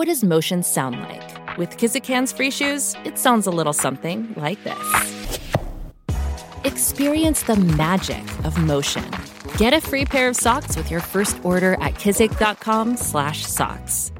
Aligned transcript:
What 0.00 0.08
does 0.08 0.24
motion 0.24 0.62
sound 0.62 0.98
like? 0.98 1.58
With 1.58 1.76
Kizik 1.76 2.06
hands 2.06 2.32
free 2.32 2.50
shoes, 2.50 2.96
it 3.04 3.18
sounds 3.18 3.46
a 3.46 3.50
little 3.50 3.74
something 3.74 4.32
like 4.34 4.64
this. 4.64 5.38
Experience 6.64 7.42
the 7.42 7.56
magic 7.56 8.24
of 8.46 8.56
motion. 8.56 9.04
Get 9.58 9.74
a 9.74 9.80
free 9.82 10.06
pair 10.06 10.30
of 10.30 10.36
socks 10.36 10.74
with 10.74 10.90
your 10.90 11.00
first 11.00 11.36
order 11.44 11.74
at 11.82 11.96
kizik.com/socks. 11.96 14.12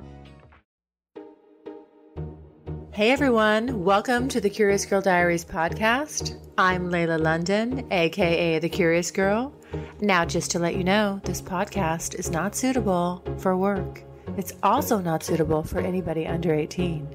Hey 2.90 3.10
everyone, 3.10 3.82
welcome 3.82 4.28
to 4.28 4.38
the 4.38 4.50
Curious 4.50 4.84
Girl 4.84 5.00
Diaries 5.00 5.46
podcast. 5.46 6.38
I'm 6.58 6.90
Layla 6.90 7.18
London, 7.18 7.90
aka 7.90 8.58
The 8.58 8.68
Curious 8.68 9.10
Girl. 9.10 9.54
Now, 10.02 10.26
just 10.26 10.50
to 10.50 10.58
let 10.58 10.76
you 10.76 10.84
know, 10.84 11.22
this 11.24 11.40
podcast 11.40 12.16
is 12.16 12.30
not 12.30 12.54
suitable 12.54 13.24
for 13.38 13.56
work. 13.56 14.04
It's 14.36 14.52
also 14.62 14.98
not 14.98 15.22
suitable 15.22 15.62
for 15.62 15.80
anybody 15.80 16.26
under 16.26 16.54
18. 16.54 17.08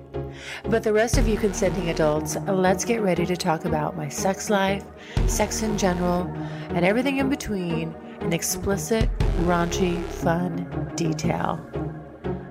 But 0.70 0.84
the 0.84 0.94
rest 0.94 1.18
of 1.18 1.28
you 1.28 1.38
consenting 1.38 1.90
adults, 1.90 2.38
let's 2.48 2.86
get 2.86 3.02
ready 3.02 3.26
to 3.26 3.38
talk 3.38 3.66
about 3.66 3.96
my 3.96 4.10
sex 4.10 4.50
life, 4.50 4.84
sex 5.28 5.62
in 5.64 5.78
general, 5.78 6.32
and 6.70 6.86
everything 6.86 7.18
in 7.18 7.30
between 7.30 7.96
in 8.22 8.34
explicit, 8.34 9.10
raunchy, 9.44 10.04
fun 10.06 10.92
detail. 10.96 11.60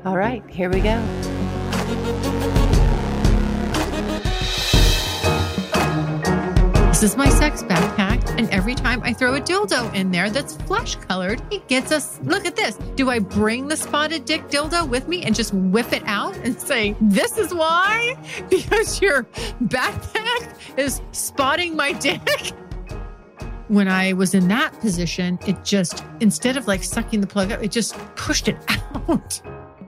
All 0.05 0.17
right, 0.17 0.43
here 0.49 0.71
we 0.71 0.81
go. 0.81 1.01
This 6.89 7.03
is 7.03 7.17
my 7.17 7.29
sex 7.29 7.63
backpack, 7.63 8.24
and 8.37 8.51
every 8.51 8.75
time 8.75 9.01
I 9.03 9.13
throw 9.13 9.35
a 9.35 9.41
dildo 9.41 9.95
in 9.95 10.11
there 10.11 10.31
that's 10.31 10.57
flesh 10.57 10.97
colored, 10.97 11.43
it 11.53 11.67
gets 11.69 11.93
us. 11.93 12.21
Look 12.23 12.47
at 12.47 12.57
this. 12.57 12.77
Do 12.97 13.11
I 13.11 13.19
bring 13.19 13.69
the 13.69 13.77
spotted 13.77 14.25
dick 14.25 14.49
dildo 14.49 14.89
with 14.89 15.09
me 15.09 15.23
and 15.23 15.35
just 15.35 15.55
whip 15.55 15.93
it 15.93 16.03
out 16.07 16.37
and 16.39 16.61
say, 16.61 16.97
This 17.01 17.39
is 17.39 17.55
why? 17.55 18.17
Because 18.51 19.01
your 19.01 19.25
backpack 19.65 20.79
is 20.79 21.01
spotting 21.13 21.77
my 21.77 21.93
dick? 21.93 22.53
When 23.69 23.89
I 23.89 24.13
was 24.13 24.35
in 24.35 24.49
that 24.49 24.79
position, 24.81 25.39
it 25.47 25.65
just, 25.65 26.05
instead 26.21 26.57
of 26.57 26.67
like 26.67 26.85
sucking 26.85 27.21
the 27.21 27.27
plug 27.27 27.53
up, 27.53 27.63
it 27.63 27.71
just 27.71 27.97
pushed 28.17 28.49
it 28.49 28.57
out. 29.09 29.41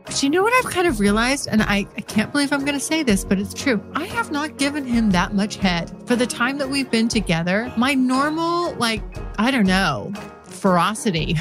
But 0.06 0.22
you 0.22 0.30
know 0.30 0.42
what 0.42 0.52
I've 0.54 0.72
kind 0.72 0.86
of 0.86 1.00
realized? 1.00 1.48
And 1.48 1.62
I, 1.62 1.86
I 1.96 2.00
can't 2.00 2.30
believe 2.30 2.52
I'm 2.52 2.60
going 2.60 2.78
to 2.78 2.84
say 2.84 3.02
this, 3.02 3.24
but 3.24 3.40
it's 3.40 3.52
true. 3.52 3.84
I 3.94 4.04
have 4.04 4.30
not 4.30 4.56
given 4.56 4.86
him 4.86 5.10
that 5.10 5.34
much 5.34 5.56
head 5.56 5.92
for 6.06 6.14
the 6.14 6.26
time 6.26 6.58
that 6.58 6.70
we've 6.70 6.90
been 6.90 7.08
together. 7.08 7.72
My 7.76 7.94
normal, 7.94 8.72
like, 8.76 9.02
I 9.38 9.50
don't 9.50 9.66
know, 9.66 10.12
ferocity, 10.44 11.36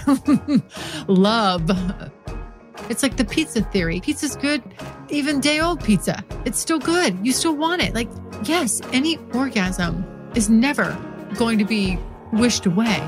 love. 1.07 1.69
It's 2.89 3.03
like 3.03 3.17
the 3.17 3.25
pizza 3.25 3.61
theory. 3.61 4.01
Pizza's 4.01 4.35
good, 4.35 4.63
even 5.09 5.39
day 5.39 5.59
old 5.59 5.83
pizza. 5.83 6.23
It's 6.45 6.59
still 6.59 6.79
good. 6.79 7.17
You 7.25 7.33
still 7.33 7.55
want 7.55 7.83
it. 7.83 7.93
Like, 7.93 8.09
yes, 8.43 8.81
any 8.93 9.17
orgasm 9.33 10.03
is 10.33 10.49
never 10.49 10.97
going 11.37 11.59
to 11.59 11.65
be 11.65 11.99
wished 12.33 12.65
away. 12.65 12.99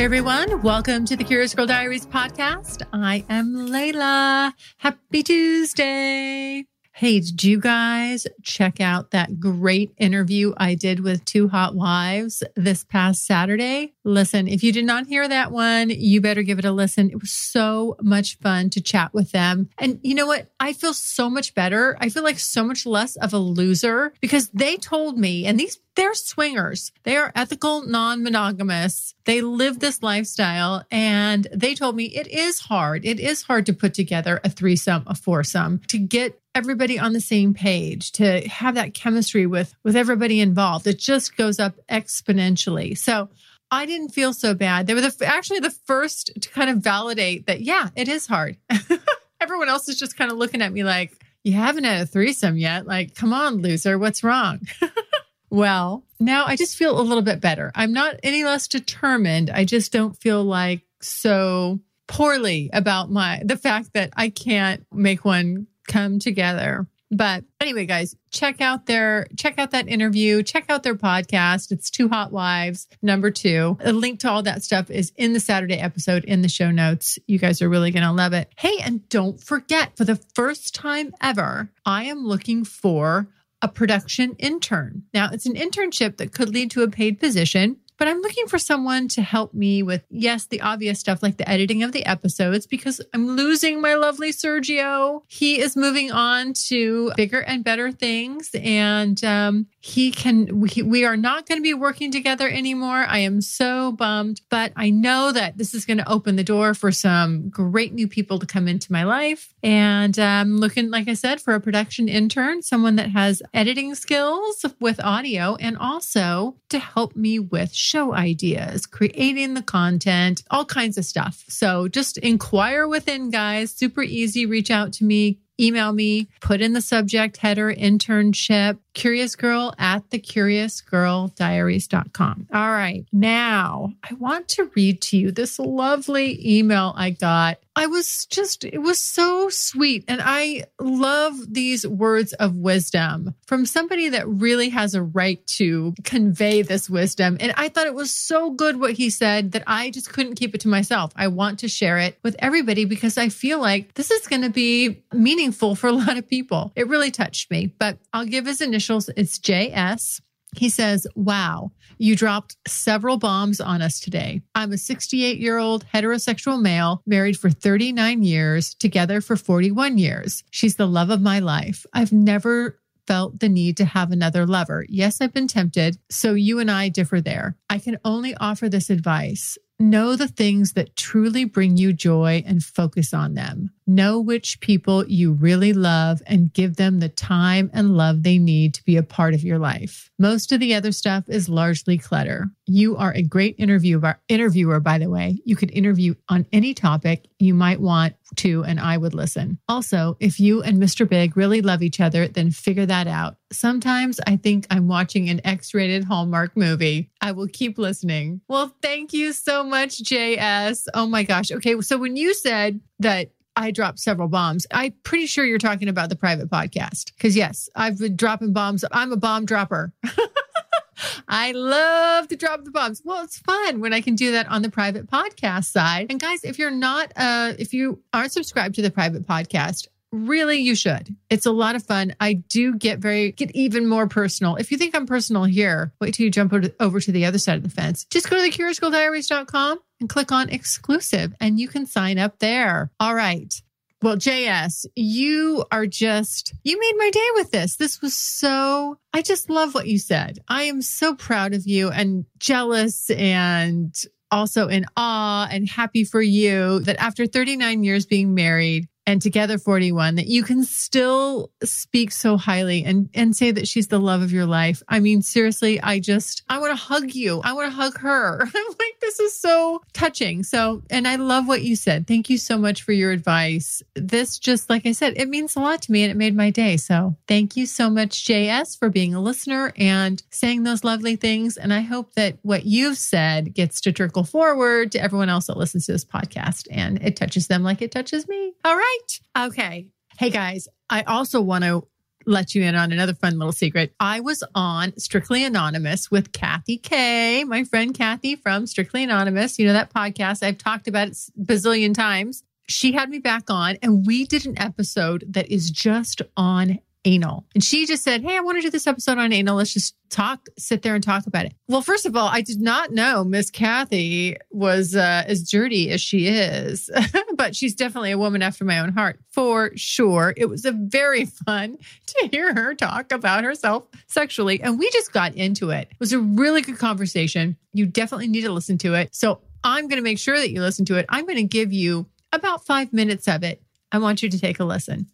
Everyone, 0.00 0.62
welcome 0.62 1.04
to 1.04 1.14
the 1.14 1.24
Curious 1.24 1.54
Girl 1.54 1.66
Diaries 1.66 2.06
podcast. 2.06 2.80
I 2.90 3.22
am 3.28 3.54
Layla. 3.54 4.54
Happy 4.78 5.22
Tuesday. 5.22 6.64
Hey, 6.92 7.20
did 7.20 7.44
you 7.44 7.60
guys 7.60 8.26
check 8.42 8.80
out 8.80 9.10
that 9.10 9.38
great 9.38 9.92
interview 9.98 10.54
I 10.56 10.74
did 10.74 11.00
with 11.00 11.24
two 11.26 11.48
hot 11.48 11.74
wives 11.74 12.42
this 12.56 12.82
past 12.82 13.26
Saturday? 13.26 13.92
Listen, 14.02 14.48
if 14.48 14.62
you 14.62 14.72
did 14.72 14.86
not 14.86 15.06
hear 15.06 15.28
that 15.28 15.52
one, 15.52 15.90
you 15.90 16.22
better 16.22 16.42
give 16.42 16.58
it 16.58 16.64
a 16.64 16.72
listen. 16.72 17.10
It 17.10 17.20
was 17.20 17.30
so 17.30 17.96
much 18.00 18.38
fun 18.38 18.70
to 18.70 18.80
chat 18.80 19.12
with 19.12 19.32
them. 19.32 19.68
And 19.78 20.00
you 20.02 20.14
know 20.14 20.26
what? 20.26 20.50
I 20.58 20.72
feel 20.72 20.94
so 20.94 21.28
much 21.28 21.54
better. 21.54 21.96
I 22.00 22.08
feel 22.08 22.22
like 22.22 22.38
so 22.38 22.64
much 22.64 22.86
less 22.86 23.16
of 23.16 23.34
a 23.34 23.38
loser 23.38 24.14
because 24.22 24.48
they 24.48 24.76
told 24.76 25.18
me, 25.18 25.44
and 25.44 25.60
these 25.60 25.78
they're 25.96 26.14
swingers. 26.14 26.92
They 27.02 27.16
are 27.16 27.32
ethical, 27.34 27.82
non 27.82 28.22
monogamous. 28.22 29.14
They 29.24 29.40
live 29.40 29.78
this 29.78 30.02
lifestyle. 30.02 30.84
And 30.90 31.46
they 31.52 31.74
told 31.74 31.96
me 31.96 32.04
it 32.04 32.26
is 32.28 32.60
hard. 32.60 33.04
It 33.04 33.20
is 33.20 33.42
hard 33.42 33.66
to 33.66 33.72
put 33.72 33.94
together 33.94 34.40
a 34.44 34.50
threesome, 34.50 35.04
a 35.06 35.14
foursome, 35.14 35.80
to 35.88 35.98
get 35.98 36.40
everybody 36.54 36.98
on 36.98 37.12
the 37.12 37.20
same 37.20 37.54
page, 37.54 38.12
to 38.12 38.46
have 38.48 38.76
that 38.76 38.94
chemistry 38.94 39.46
with, 39.46 39.74
with 39.82 39.96
everybody 39.96 40.40
involved. 40.40 40.86
It 40.86 40.98
just 40.98 41.36
goes 41.36 41.58
up 41.58 41.74
exponentially. 41.88 42.96
So 42.96 43.28
I 43.70 43.86
didn't 43.86 44.10
feel 44.10 44.32
so 44.32 44.54
bad. 44.54 44.86
They 44.86 44.94
were 44.94 45.00
the, 45.00 45.26
actually 45.26 45.60
the 45.60 45.70
first 45.70 46.32
to 46.40 46.48
kind 46.48 46.70
of 46.70 46.78
validate 46.78 47.46
that, 47.46 47.60
yeah, 47.60 47.88
it 47.94 48.08
is 48.08 48.26
hard. 48.26 48.56
Everyone 49.40 49.68
else 49.68 49.88
is 49.88 49.98
just 49.98 50.16
kind 50.16 50.30
of 50.30 50.38
looking 50.38 50.62
at 50.62 50.72
me 50.72 50.84
like, 50.84 51.24
you 51.44 51.52
haven't 51.52 51.84
had 51.84 52.02
a 52.02 52.06
threesome 52.06 52.58
yet. 52.58 52.86
Like, 52.86 53.14
come 53.14 53.32
on, 53.32 53.62
loser. 53.62 53.98
What's 53.98 54.22
wrong? 54.22 54.60
Well, 55.50 56.04
now 56.20 56.44
I 56.46 56.56
just 56.56 56.76
feel 56.76 56.98
a 56.98 57.02
little 57.02 57.22
bit 57.22 57.40
better. 57.40 57.72
I'm 57.74 57.92
not 57.92 58.16
any 58.22 58.44
less 58.44 58.68
determined. 58.68 59.50
I 59.50 59.64
just 59.64 59.92
don't 59.92 60.16
feel 60.16 60.44
like 60.44 60.82
so 61.00 61.80
poorly 62.06 62.70
about 62.72 63.10
my 63.10 63.42
the 63.44 63.56
fact 63.56 63.92
that 63.94 64.12
I 64.16 64.30
can't 64.30 64.84
make 64.92 65.24
one 65.24 65.66
come 65.88 66.18
together. 66.18 66.86
But 67.12 67.42
anyway, 67.60 67.86
guys, 67.86 68.14
check 68.30 68.60
out 68.60 68.86
their 68.86 69.26
check 69.36 69.58
out 69.58 69.72
that 69.72 69.88
interview, 69.88 70.44
check 70.44 70.66
out 70.68 70.84
their 70.84 70.94
podcast. 70.94 71.72
It's 71.72 71.90
Two 71.90 72.08
Hot 72.08 72.30
Wives, 72.30 72.86
number 73.02 73.32
two. 73.32 73.76
A 73.80 73.92
link 73.92 74.20
to 74.20 74.30
all 74.30 74.44
that 74.44 74.62
stuff 74.62 74.90
is 74.90 75.12
in 75.16 75.32
the 75.32 75.40
Saturday 75.40 75.78
episode 75.78 76.24
in 76.24 76.42
the 76.42 76.48
show 76.48 76.70
notes. 76.70 77.18
You 77.26 77.40
guys 77.40 77.60
are 77.62 77.68
really 77.68 77.90
gonna 77.90 78.12
love 78.12 78.32
it. 78.32 78.52
Hey, 78.56 78.78
and 78.84 79.08
don't 79.08 79.42
forget, 79.42 79.96
for 79.96 80.04
the 80.04 80.20
first 80.34 80.74
time 80.74 81.12
ever, 81.20 81.72
I 81.84 82.04
am 82.04 82.24
looking 82.24 82.64
for 82.64 83.26
a 83.62 83.68
production 83.68 84.34
intern. 84.38 85.04
Now, 85.12 85.30
it's 85.32 85.46
an 85.46 85.54
internship 85.54 86.16
that 86.16 86.32
could 86.32 86.48
lead 86.48 86.70
to 86.72 86.82
a 86.82 86.88
paid 86.88 87.20
position, 87.20 87.76
but 88.00 88.08
I'm 88.08 88.22
looking 88.22 88.46
for 88.46 88.58
someone 88.58 89.08
to 89.08 89.20
help 89.20 89.52
me 89.52 89.82
with, 89.82 90.06
yes, 90.08 90.46
the 90.46 90.62
obvious 90.62 90.98
stuff 90.98 91.22
like 91.22 91.36
the 91.36 91.46
editing 91.46 91.82
of 91.82 91.92
the 91.92 92.06
episodes 92.06 92.66
because 92.66 92.98
I'm 93.12 93.36
losing 93.36 93.82
my 93.82 93.94
lovely 93.94 94.32
Sergio. 94.32 95.20
He 95.28 95.60
is 95.60 95.76
moving 95.76 96.10
on 96.10 96.54
to 96.68 97.12
bigger 97.14 97.40
and 97.40 97.62
better 97.62 97.92
things. 97.92 98.48
And 98.54 99.22
um, 99.22 99.66
he 99.82 100.10
can, 100.10 100.60
we, 100.60 100.82
we 100.82 101.06
are 101.06 101.16
not 101.16 101.46
going 101.46 101.56
to 101.56 101.62
be 101.62 101.72
working 101.72 102.10
together 102.10 102.46
anymore. 102.46 103.06
I 103.08 103.20
am 103.20 103.40
so 103.40 103.92
bummed, 103.92 104.42
but 104.50 104.72
I 104.76 104.90
know 104.90 105.32
that 105.32 105.56
this 105.56 105.72
is 105.72 105.86
going 105.86 105.96
to 105.96 106.08
open 106.08 106.36
the 106.36 106.44
door 106.44 106.74
for 106.74 106.92
some 106.92 107.48
great 107.48 107.94
new 107.94 108.06
people 108.06 108.38
to 108.38 108.46
come 108.46 108.68
into 108.68 108.92
my 108.92 109.04
life. 109.04 109.54
And 109.62 110.18
I'm 110.18 110.58
looking, 110.58 110.90
like 110.90 111.08
I 111.08 111.14
said, 111.14 111.40
for 111.40 111.54
a 111.54 111.60
production 111.60 112.08
intern, 112.08 112.60
someone 112.60 112.96
that 112.96 113.10
has 113.10 113.42
editing 113.54 113.94
skills 113.94 114.66
with 114.80 115.02
audio 115.02 115.56
and 115.56 115.78
also 115.78 116.56
to 116.68 116.78
help 116.78 117.16
me 117.16 117.38
with 117.38 117.72
show 117.72 118.12
ideas, 118.14 118.86
creating 118.86 119.54
the 119.54 119.62
content, 119.62 120.42
all 120.50 120.66
kinds 120.66 120.98
of 120.98 121.06
stuff. 121.06 121.44
So 121.48 121.88
just 121.88 122.18
inquire 122.18 122.86
within, 122.86 123.30
guys. 123.30 123.72
Super 123.72 124.02
easy. 124.02 124.44
Reach 124.44 124.70
out 124.70 124.92
to 124.94 125.04
me. 125.04 125.38
Email 125.60 125.92
me, 125.92 126.28
put 126.40 126.60
in 126.60 126.72
the 126.72 126.80
subject 126.80 127.36
header 127.36 127.72
internship, 127.72 128.78
curious 128.94 129.36
girl 129.36 129.72
at 129.78 130.10
the 130.10 130.18
curiousgirldiaries.com. 130.18 132.48
All 132.52 132.70
right. 132.70 133.06
Now 133.12 133.92
I 134.02 134.14
want 134.14 134.48
to 134.48 134.68
read 134.74 135.00
to 135.02 135.16
you 135.16 135.30
this 135.30 135.56
lovely 135.58 136.58
email 136.58 136.92
I 136.96 137.10
got. 137.10 137.58
I 137.76 137.86
was 137.86 138.26
just, 138.26 138.64
it 138.64 138.78
was 138.78 139.00
so 139.00 139.48
sweet. 139.48 140.04
And 140.08 140.20
I 140.22 140.64
love 140.80 141.36
these 141.48 141.86
words 141.86 142.32
of 142.34 142.56
wisdom 142.56 143.34
from 143.46 143.64
somebody 143.64 144.08
that 144.08 144.28
really 144.28 144.70
has 144.70 144.94
a 144.94 145.02
right 145.02 145.44
to 145.58 145.94
convey 146.04 146.62
this 146.62 146.90
wisdom. 146.90 147.36
And 147.40 147.52
I 147.56 147.68
thought 147.68 147.86
it 147.86 147.94
was 147.94 148.14
so 148.14 148.50
good 148.50 148.80
what 148.80 148.92
he 148.92 149.08
said 149.08 149.52
that 149.52 149.64
I 149.66 149.90
just 149.90 150.12
couldn't 150.12 150.34
keep 150.34 150.54
it 150.54 150.60
to 150.62 150.68
myself. 150.68 151.12
I 151.16 151.28
want 151.28 151.60
to 151.60 151.68
share 151.68 151.98
it 151.98 152.18
with 152.22 152.36
everybody 152.40 152.84
because 152.84 153.16
I 153.16 153.28
feel 153.28 153.60
like 153.60 153.94
this 153.94 154.10
is 154.10 154.26
going 154.26 154.42
to 154.42 154.50
be 154.50 155.02
meaningful 155.12 155.74
for 155.74 155.86
a 155.86 155.92
lot 155.92 156.18
of 156.18 156.28
people. 156.28 156.72
It 156.74 156.88
really 156.88 157.10
touched 157.10 157.50
me, 157.50 157.72
but 157.78 157.98
I'll 158.12 158.26
give 158.26 158.46
his 158.46 158.60
initials. 158.60 159.08
It's 159.16 159.38
JS. 159.38 160.20
He 160.56 160.68
says, 160.68 161.06
Wow, 161.14 161.72
you 161.98 162.16
dropped 162.16 162.56
several 162.66 163.18
bombs 163.18 163.60
on 163.60 163.82
us 163.82 164.00
today. 164.00 164.42
I'm 164.54 164.72
a 164.72 164.78
68 164.78 165.38
year 165.38 165.58
old 165.58 165.86
heterosexual 165.86 166.60
male, 166.60 167.02
married 167.06 167.38
for 167.38 167.50
39 167.50 168.22
years, 168.22 168.74
together 168.74 169.20
for 169.20 169.36
41 169.36 169.98
years. 169.98 170.44
She's 170.50 170.76
the 170.76 170.88
love 170.88 171.10
of 171.10 171.20
my 171.20 171.38
life. 171.38 171.86
I've 171.92 172.12
never 172.12 172.78
felt 173.06 173.40
the 173.40 173.48
need 173.48 173.76
to 173.76 173.84
have 173.84 174.12
another 174.12 174.46
lover. 174.46 174.86
Yes, 174.88 175.20
I've 175.20 175.32
been 175.32 175.48
tempted. 175.48 175.98
So 176.10 176.34
you 176.34 176.60
and 176.60 176.70
I 176.70 176.88
differ 176.88 177.20
there. 177.20 177.56
I 177.68 177.78
can 177.78 177.98
only 178.04 178.36
offer 178.36 178.68
this 178.68 178.88
advice. 178.88 179.58
Know 179.80 180.14
the 180.14 180.28
things 180.28 180.74
that 180.74 180.94
truly 180.94 181.46
bring 181.46 181.78
you 181.78 181.94
joy 181.94 182.44
and 182.46 182.62
focus 182.62 183.14
on 183.14 183.32
them. 183.32 183.70
Know 183.86 184.20
which 184.20 184.60
people 184.60 185.06
you 185.06 185.32
really 185.32 185.72
love 185.72 186.20
and 186.26 186.52
give 186.52 186.76
them 186.76 187.00
the 187.00 187.08
time 187.08 187.70
and 187.72 187.96
love 187.96 188.22
they 188.22 188.36
need 188.36 188.74
to 188.74 188.84
be 188.84 188.98
a 188.98 189.02
part 189.02 189.32
of 189.32 189.42
your 189.42 189.58
life. 189.58 190.10
Most 190.18 190.52
of 190.52 190.60
the 190.60 190.74
other 190.74 190.92
stuff 190.92 191.24
is 191.28 191.48
largely 191.48 191.96
clutter. 191.96 192.50
You 192.66 192.98
are 192.98 193.14
a 193.14 193.22
great 193.22 193.54
interviewer, 193.56 194.20
interviewer 194.28 194.80
by 194.80 194.98
the 194.98 195.08
way. 195.08 195.40
You 195.46 195.56
could 195.56 195.70
interview 195.70 196.14
on 196.28 196.44
any 196.52 196.74
topic 196.74 197.28
you 197.38 197.54
might 197.54 197.80
want 197.80 198.16
to 198.36 198.62
and 198.64 198.78
I 198.78 198.98
would 198.98 199.14
listen. 199.14 199.60
Also, 199.66 200.18
if 200.20 200.38
you 200.38 200.62
and 200.62 200.76
Mr. 200.76 201.08
Big 201.08 201.38
really 201.38 201.62
love 201.62 201.82
each 201.82 202.00
other, 202.00 202.28
then 202.28 202.50
figure 202.50 202.84
that 202.84 203.06
out. 203.06 203.36
Sometimes 203.52 204.20
I 204.26 204.36
think 204.36 204.66
I'm 204.70 204.86
watching 204.86 205.28
an 205.28 205.40
X-rated 205.44 206.04
Hallmark 206.04 206.56
movie. 206.56 207.10
I 207.20 207.32
will 207.32 207.48
keep 207.48 207.78
listening. 207.78 208.40
Well, 208.48 208.74
thank 208.80 209.12
you 209.12 209.32
so 209.32 209.64
much, 209.64 210.02
JS. 210.02 210.86
Oh 210.94 211.06
my 211.06 211.24
gosh. 211.24 211.50
Okay, 211.50 211.80
so 211.80 211.98
when 211.98 212.16
you 212.16 212.32
said 212.34 212.80
that 213.00 213.30
I 213.56 213.72
dropped 213.72 213.98
several 213.98 214.28
bombs. 214.28 214.66
I'm 214.70 214.94
pretty 215.02 215.26
sure 215.26 215.44
you're 215.44 215.58
talking 215.58 215.88
about 215.88 216.08
the 216.08 216.16
private 216.16 216.48
podcast. 216.48 217.12
Because, 217.14 217.36
yes, 217.36 217.68
I've 217.74 217.98
been 217.98 218.16
dropping 218.16 218.52
bombs. 218.52 218.84
I'm 218.90 219.12
a 219.12 219.16
bomb 219.16 219.44
dropper. 219.44 219.92
I 221.28 221.52
love 221.52 222.28
to 222.28 222.36
drop 222.36 222.64
the 222.64 222.70
bombs. 222.70 223.02
Well, 223.04 223.24
it's 223.24 223.38
fun 223.38 223.80
when 223.80 223.92
I 223.92 224.00
can 224.00 224.14
do 224.14 224.32
that 224.32 224.48
on 224.48 224.62
the 224.62 224.70
private 224.70 225.10
podcast 225.10 225.66
side. 225.66 226.06
And 226.10 226.20
guys, 226.20 226.44
if 226.44 226.58
you're 226.58 226.70
not, 226.70 227.12
uh, 227.16 227.54
if 227.58 227.72
you 227.72 228.02
aren't 228.12 228.32
subscribed 228.32 228.74
to 228.76 228.82
the 228.82 228.90
private 228.90 229.26
podcast, 229.26 229.88
really 230.12 230.58
you 230.58 230.74
should. 230.74 231.14
It's 231.28 231.46
a 231.46 231.52
lot 231.52 231.76
of 231.76 231.84
fun. 231.84 232.14
I 232.20 232.34
do 232.34 232.76
get 232.76 232.98
very, 232.98 233.32
get 233.32 233.50
even 233.52 233.86
more 233.86 234.08
personal. 234.08 234.56
If 234.56 234.70
you 234.70 234.78
think 234.78 234.94
I'm 234.94 235.06
personal 235.06 235.44
here, 235.44 235.92
wait 236.00 236.14
till 236.14 236.24
you 236.24 236.30
jump 236.30 236.52
over 236.80 237.00
to 237.00 237.12
the 237.12 237.26
other 237.26 237.38
side 237.38 237.56
of 237.56 237.62
the 237.62 237.70
fence. 237.70 238.04
Just 238.10 238.28
go 238.28 238.36
to 238.36 238.42
the 238.42 238.50
curiousgirldiaries.com 238.50 239.78
and 240.00 240.08
click 240.08 240.32
on 240.32 240.48
exclusive 240.50 241.34
and 241.40 241.58
you 241.58 241.68
can 241.68 241.86
sign 241.86 242.18
up 242.18 242.38
there. 242.38 242.90
All 242.98 243.14
right. 243.14 243.54
Well, 244.02 244.16
JS, 244.16 244.86
you 244.96 245.64
are 245.70 245.86
just, 245.86 246.54
you 246.64 246.80
made 246.80 246.94
my 246.96 247.10
day 247.10 247.28
with 247.34 247.50
this. 247.50 247.76
This 247.76 248.00
was 248.00 248.14
so, 248.14 248.98
I 249.12 249.20
just 249.20 249.50
love 249.50 249.74
what 249.74 249.88
you 249.88 249.98
said. 249.98 250.38
I 250.48 250.64
am 250.64 250.80
so 250.80 251.14
proud 251.14 251.52
of 251.52 251.66
you 251.66 251.90
and 251.90 252.24
jealous 252.38 253.10
and 253.10 253.94
also 254.30 254.68
in 254.68 254.86
awe 254.96 255.48
and 255.50 255.68
happy 255.68 256.04
for 256.04 256.22
you 256.22 256.80
that 256.80 256.98
after 256.98 257.26
39 257.26 257.84
years 257.84 258.06
being 258.06 258.32
married, 258.32 258.88
and 259.10 259.20
Together 259.20 259.58
41 259.58 260.14
that 260.14 260.28
you 260.28 260.44
can 260.44 260.62
still 260.62 261.50
speak 261.64 262.12
so 262.12 262.36
highly 262.36 262.84
and, 262.84 263.10
and 263.12 263.34
say 263.34 263.50
that 263.50 263.66
she's 263.66 263.88
the 263.88 263.98
love 263.98 264.22
of 264.22 264.30
your 264.30 264.46
life. 264.46 264.84
I 264.88 265.00
mean, 265.00 265.20
seriously, 265.20 265.80
I 265.80 265.98
just, 265.98 266.44
I 266.48 266.60
want 266.60 266.70
to 266.70 266.76
hug 266.76 267.12
you. 267.12 267.40
I 267.42 267.52
want 267.52 267.72
to 267.72 267.76
hug 267.76 267.98
her. 267.98 268.40
I'm 268.54 268.66
like, 268.66 269.00
this 269.00 269.18
is 269.18 269.36
so 269.36 269.82
touching. 269.92 270.44
So, 270.44 270.82
and 270.90 271.08
I 271.08 271.16
love 271.16 271.48
what 271.48 271.62
you 271.62 271.74
said. 271.74 272.06
Thank 272.06 272.30
you 272.30 272.38
so 272.38 272.56
much 272.56 272.82
for 272.82 272.92
your 272.92 273.10
advice. 273.10 273.82
This 273.96 274.38
just, 274.38 274.70
like 274.70 274.86
I 274.86 274.92
said, 274.92 275.14
it 275.16 275.28
means 275.28 275.56
a 275.56 275.60
lot 275.60 275.82
to 275.82 275.92
me 275.92 276.04
and 276.04 276.12
it 276.12 276.16
made 276.16 276.36
my 276.36 276.50
day. 276.50 276.76
So 276.76 277.16
thank 277.26 277.56
you 277.56 277.66
so 277.66 277.90
much, 277.90 278.24
JS, 278.24 278.78
for 278.78 278.90
being 278.90 279.16
a 279.16 279.20
listener 279.20 279.72
and 279.76 280.22
saying 280.30 280.62
those 280.62 280.84
lovely 280.84 281.16
things. 281.16 281.56
And 281.56 281.74
I 281.74 281.80
hope 281.80 282.14
that 282.14 282.38
what 282.42 282.64
you've 282.64 282.98
said 282.98 283.54
gets 283.54 283.80
to 283.80 283.92
trickle 283.92 284.22
forward 284.22 284.92
to 284.92 285.02
everyone 285.02 285.30
else 285.30 285.48
that 285.48 285.56
listens 285.56 285.86
to 285.86 285.92
this 285.92 286.04
podcast 286.04 286.68
and 286.70 287.02
it 287.02 287.16
touches 287.16 287.48
them 287.48 287.64
like 287.64 287.82
it 287.82 287.90
touches 287.90 288.28
me. 288.28 288.52
All 288.64 288.76
right 288.76 288.99
right. 289.00 289.46
Okay. 289.48 289.86
Hey 290.18 290.30
guys, 290.30 290.68
I 290.88 291.02
also 291.02 291.40
want 291.40 291.64
to 291.64 291.86
let 292.26 292.54
you 292.54 292.62
in 292.62 292.74
on 292.74 292.92
another 292.92 293.14
fun 293.14 293.38
little 293.38 293.52
secret. 293.52 293.94
I 293.98 294.20
was 294.20 294.44
on 294.54 294.96
Strictly 294.98 295.44
Anonymous 295.44 296.10
with 296.10 296.32
Kathy 296.32 296.76
Kay, 296.76 297.44
my 297.44 297.64
friend 297.64 297.94
Kathy 297.94 298.36
from 298.36 298.66
Strictly 298.66 299.02
Anonymous. 299.02 299.58
You 299.58 299.66
know 299.66 299.72
that 299.72 299.92
podcast. 299.92 300.42
I've 300.42 300.58
talked 300.58 300.86
about 300.86 301.08
it 301.08 301.16
bazillion 301.40 301.94
times. 301.94 302.44
She 302.68 302.92
had 302.92 303.08
me 303.10 303.18
back 303.18 303.44
on 303.48 303.78
and 303.82 304.06
we 304.06 304.26
did 304.26 304.46
an 304.46 304.60
episode 304.60 305.24
that 305.30 305.50
is 305.50 305.70
just 305.70 306.22
on 306.36 306.78
anal. 307.04 307.46
And 307.54 307.64
she 307.64 307.86
just 307.86 308.02
said, 308.02 308.22
Hey, 308.22 308.36
I 308.36 308.40
want 308.40 308.58
to 308.58 308.62
do 308.62 308.70
this 308.70 308.86
episode 308.86 309.18
on 309.18 309.32
anal. 309.32 309.56
Let's 309.56 309.72
just 309.72 309.94
talk, 310.10 310.48
sit 310.58 310.82
there 310.82 310.94
and 310.94 311.02
talk 311.02 311.26
about 311.26 311.46
it. 311.46 311.54
Well, 311.68 311.82
first 311.82 312.04
of 312.04 312.16
all, 312.16 312.28
I 312.28 312.40
did 312.40 312.60
not 312.60 312.92
know 312.92 313.24
Miss 313.24 313.50
Kathy 313.50 314.36
was 314.50 314.94
uh, 314.94 315.24
as 315.26 315.48
dirty 315.48 315.90
as 315.90 316.00
she 316.00 316.26
is, 316.26 316.90
but 317.36 317.56
she's 317.56 317.74
definitely 317.74 318.10
a 318.10 318.18
woman 318.18 318.42
after 318.42 318.64
my 318.64 318.80
own 318.80 318.92
heart 318.92 319.20
for 319.30 319.70
sure. 319.76 320.34
It 320.36 320.46
was 320.46 320.64
a 320.64 320.72
very 320.72 321.24
fun 321.46 321.78
to 322.06 322.28
hear 322.30 322.54
her 322.54 322.74
talk 322.74 323.12
about 323.12 323.44
herself 323.44 323.86
sexually. 324.08 324.60
And 324.60 324.78
we 324.78 324.90
just 324.90 325.12
got 325.12 325.34
into 325.34 325.70
it. 325.70 325.88
It 325.90 326.00
was 326.00 326.12
a 326.12 326.20
really 326.20 326.62
good 326.62 326.78
conversation. 326.78 327.56
You 327.72 327.86
definitely 327.86 328.28
need 328.28 328.42
to 328.42 328.52
listen 328.52 328.78
to 328.78 328.94
it. 328.94 329.14
So 329.14 329.40
I'm 329.64 329.88
going 329.88 329.98
to 329.98 330.04
make 330.04 330.18
sure 330.18 330.38
that 330.38 330.50
you 330.50 330.60
listen 330.60 330.84
to 330.86 330.96
it. 330.96 331.06
I'm 331.08 331.24
going 331.24 331.36
to 331.36 331.44
give 331.44 331.72
you 331.72 332.06
about 332.32 332.64
five 332.64 332.92
minutes 332.92 333.28
of 333.28 333.42
it. 333.42 333.62
I 333.92 333.98
want 333.98 334.22
you 334.22 334.28
to 334.28 334.38
take 334.38 334.60
a 334.60 334.64
listen. 334.64 335.06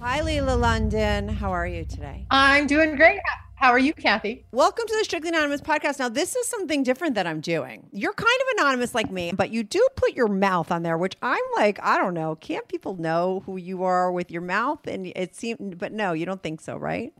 Hi, 0.00 0.20
Layla 0.20 0.56
London. 0.56 1.28
How 1.28 1.50
are 1.50 1.66
you 1.66 1.84
today? 1.84 2.24
I'm 2.30 2.68
doing 2.68 2.94
great. 2.94 3.18
How 3.56 3.72
are 3.72 3.80
you, 3.80 3.92
Kathy? 3.92 4.46
Welcome 4.52 4.86
to 4.86 4.96
the 4.96 5.02
Strictly 5.02 5.30
Anonymous 5.30 5.60
podcast. 5.60 5.98
Now, 5.98 6.08
this 6.08 6.36
is 6.36 6.46
something 6.46 6.84
different 6.84 7.16
that 7.16 7.26
I'm 7.26 7.40
doing. 7.40 7.88
You're 7.90 8.12
kind 8.12 8.40
of 8.42 8.58
anonymous 8.58 8.94
like 8.94 9.10
me, 9.10 9.32
but 9.32 9.50
you 9.50 9.64
do 9.64 9.84
put 9.96 10.14
your 10.14 10.28
mouth 10.28 10.70
on 10.70 10.84
there, 10.84 10.96
which 10.96 11.16
I'm 11.20 11.42
like, 11.56 11.80
I 11.82 11.98
don't 11.98 12.14
know. 12.14 12.36
Can't 12.36 12.68
people 12.68 12.94
know 12.94 13.42
who 13.44 13.56
you 13.56 13.82
are 13.82 14.12
with 14.12 14.30
your 14.30 14.42
mouth? 14.42 14.86
And 14.86 15.08
it 15.16 15.34
seemed, 15.34 15.78
but 15.78 15.90
no, 15.90 16.12
you 16.12 16.24
don't 16.24 16.44
think 16.44 16.60
so, 16.60 16.76
right? 16.76 17.12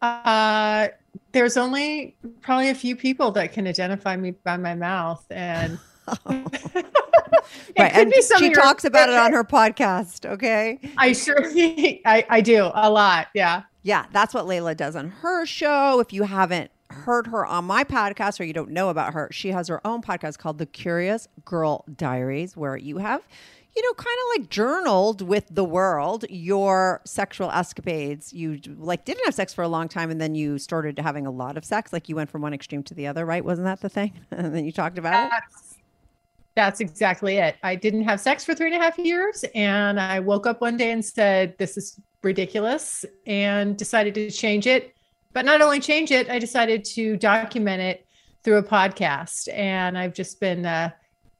Uh, 0.00 0.86
there's 1.32 1.56
only 1.56 2.14
probably 2.42 2.68
a 2.68 2.76
few 2.76 2.94
people 2.94 3.32
that 3.32 3.52
can 3.52 3.66
identify 3.66 4.16
me 4.16 4.30
by 4.30 4.56
my 4.56 4.76
mouth, 4.76 5.26
and 5.30 5.80
right. 6.26 7.92
And 7.92 8.12
she 8.38 8.50
talks 8.50 8.84
about 8.84 9.08
it 9.08 9.14
on 9.14 9.32
her 9.32 9.44
podcast. 9.44 10.26
Okay. 10.28 10.78
I 10.96 11.12
sure, 11.12 11.36
I, 11.44 12.24
I 12.28 12.40
do 12.40 12.70
a 12.74 12.90
lot. 12.90 13.28
Yeah. 13.34 13.62
Yeah. 13.82 14.06
That's 14.12 14.34
what 14.34 14.46
Layla 14.46 14.76
does 14.76 14.96
on 14.96 15.08
her 15.08 15.46
show. 15.46 16.00
If 16.00 16.12
you 16.12 16.24
haven't 16.24 16.70
heard 16.90 17.26
her 17.28 17.44
on 17.46 17.64
my 17.64 17.84
podcast 17.84 18.38
or 18.38 18.44
you 18.44 18.52
don't 18.52 18.70
know 18.70 18.88
about 18.90 19.14
her, 19.14 19.28
she 19.32 19.48
has 19.48 19.68
her 19.68 19.84
own 19.86 20.02
podcast 20.02 20.38
called 20.38 20.58
The 20.58 20.66
Curious 20.66 21.28
Girl 21.44 21.84
Diaries, 21.96 22.56
where 22.56 22.76
you 22.76 22.98
have, 22.98 23.22
you 23.74 23.82
know, 23.82 23.94
kind 23.94 24.16
of 24.24 24.40
like 24.40 24.50
journaled 24.50 25.22
with 25.22 25.46
the 25.50 25.64
world 25.64 26.26
your 26.28 27.00
sexual 27.06 27.50
escapades. 27.50 28.32
You 28.32 28.60
like 28.76 29.04
didn't 29.06 29.24
have 29.24 29.34
sex 29.34 29.54
for 29.54 29.62
a 29.62 29.68
long 29.68 29.88
time 29.88 30.10
and 30.10 30.20
then 30.20 30.34
you 30.34 30.58
started 30.58 30.98
having 30.98 31.26
a 31.26 31.30
lot 31.30 31.56
of 31.56 31.64
sex. 31.64 31.92
Like 31.92 32.08
you 32.08 32.16
went 32.16 32.30
from 32.30 32.42
one 32.42 32.52
extreme 32.52 32.82
to 32.84 32.94
the 32.94 33.06
other, 33.06 33.24
right? 33.24 33.44
Wasn't 33.44 33.64
that 33.64 33.80
the 33.80 33.88
thing? 33.88 34.12
and 34.30 34.54
then 34.54 34.64
you 34.64 34.72
talked 34.72 34.98
about 34.98 35.30
That's- 35.30 35.71
it. 35.71 35.71
That's 36.54 36.80
exactly 36.80 37.38
it. 37.38 37.56
I 37.62 37.74
didn't 37.76 38.04
have 38.04 38.20
sex 38.20 38.44
for 38.44 38.54
three 38.54 38.66
and 38.66 38.76
a 38.76 38.78
half 38.78 38.98
years. 38.98 39.44
And 39.54 39.98
I 39.98 40.20
woke 40.20 40.46
up 40.46 40.60
one 40.60 40.76
day 40.76 40.90
and 40.90 41.04
said, 41.04 41.56
This 41.58 41.76
is 41.76 41.98
ridiculous, 42.22 43.04
and 43.26 43.76
decided 43.76 44.14
to 44.14 44.30
change 44.30 44.66
it. 44.66 44.94
But 45.32 45.44
not 45.44 45.62
only 45.62 45.80
change 45.80 46.10
it, 46.10 46.28
I 46.28 46.38
decided 46.38 46.84
to 46.84 47.16
document 47.16 47.80
it 47.80 48.06
through 48.42 48.58
a 48.58 48.62
podcast. 48.62 49.48
And 49.52 49.96
I've 49.96 50.12
just 50.12 50.40
been 50.40 50.66
uh, 50.66 50.90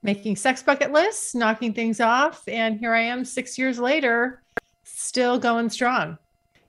making 0.02 0.37
sex 0.37 0.62
bucket 0.62 0.92
lists, 0.92 1.35
knocking 1.35 1.75
things 1.75 2.00
off. 2.00 2.42
And 2.49 2.78
here 2.78 2.95
I 2.95 3.02
am 3.02 3.25
six 3.25 3.59
years 3.59 3.78
later, 3.78 4.42
still 4.85 5.38
going 5.38 5.69
strong. 5.69 6.19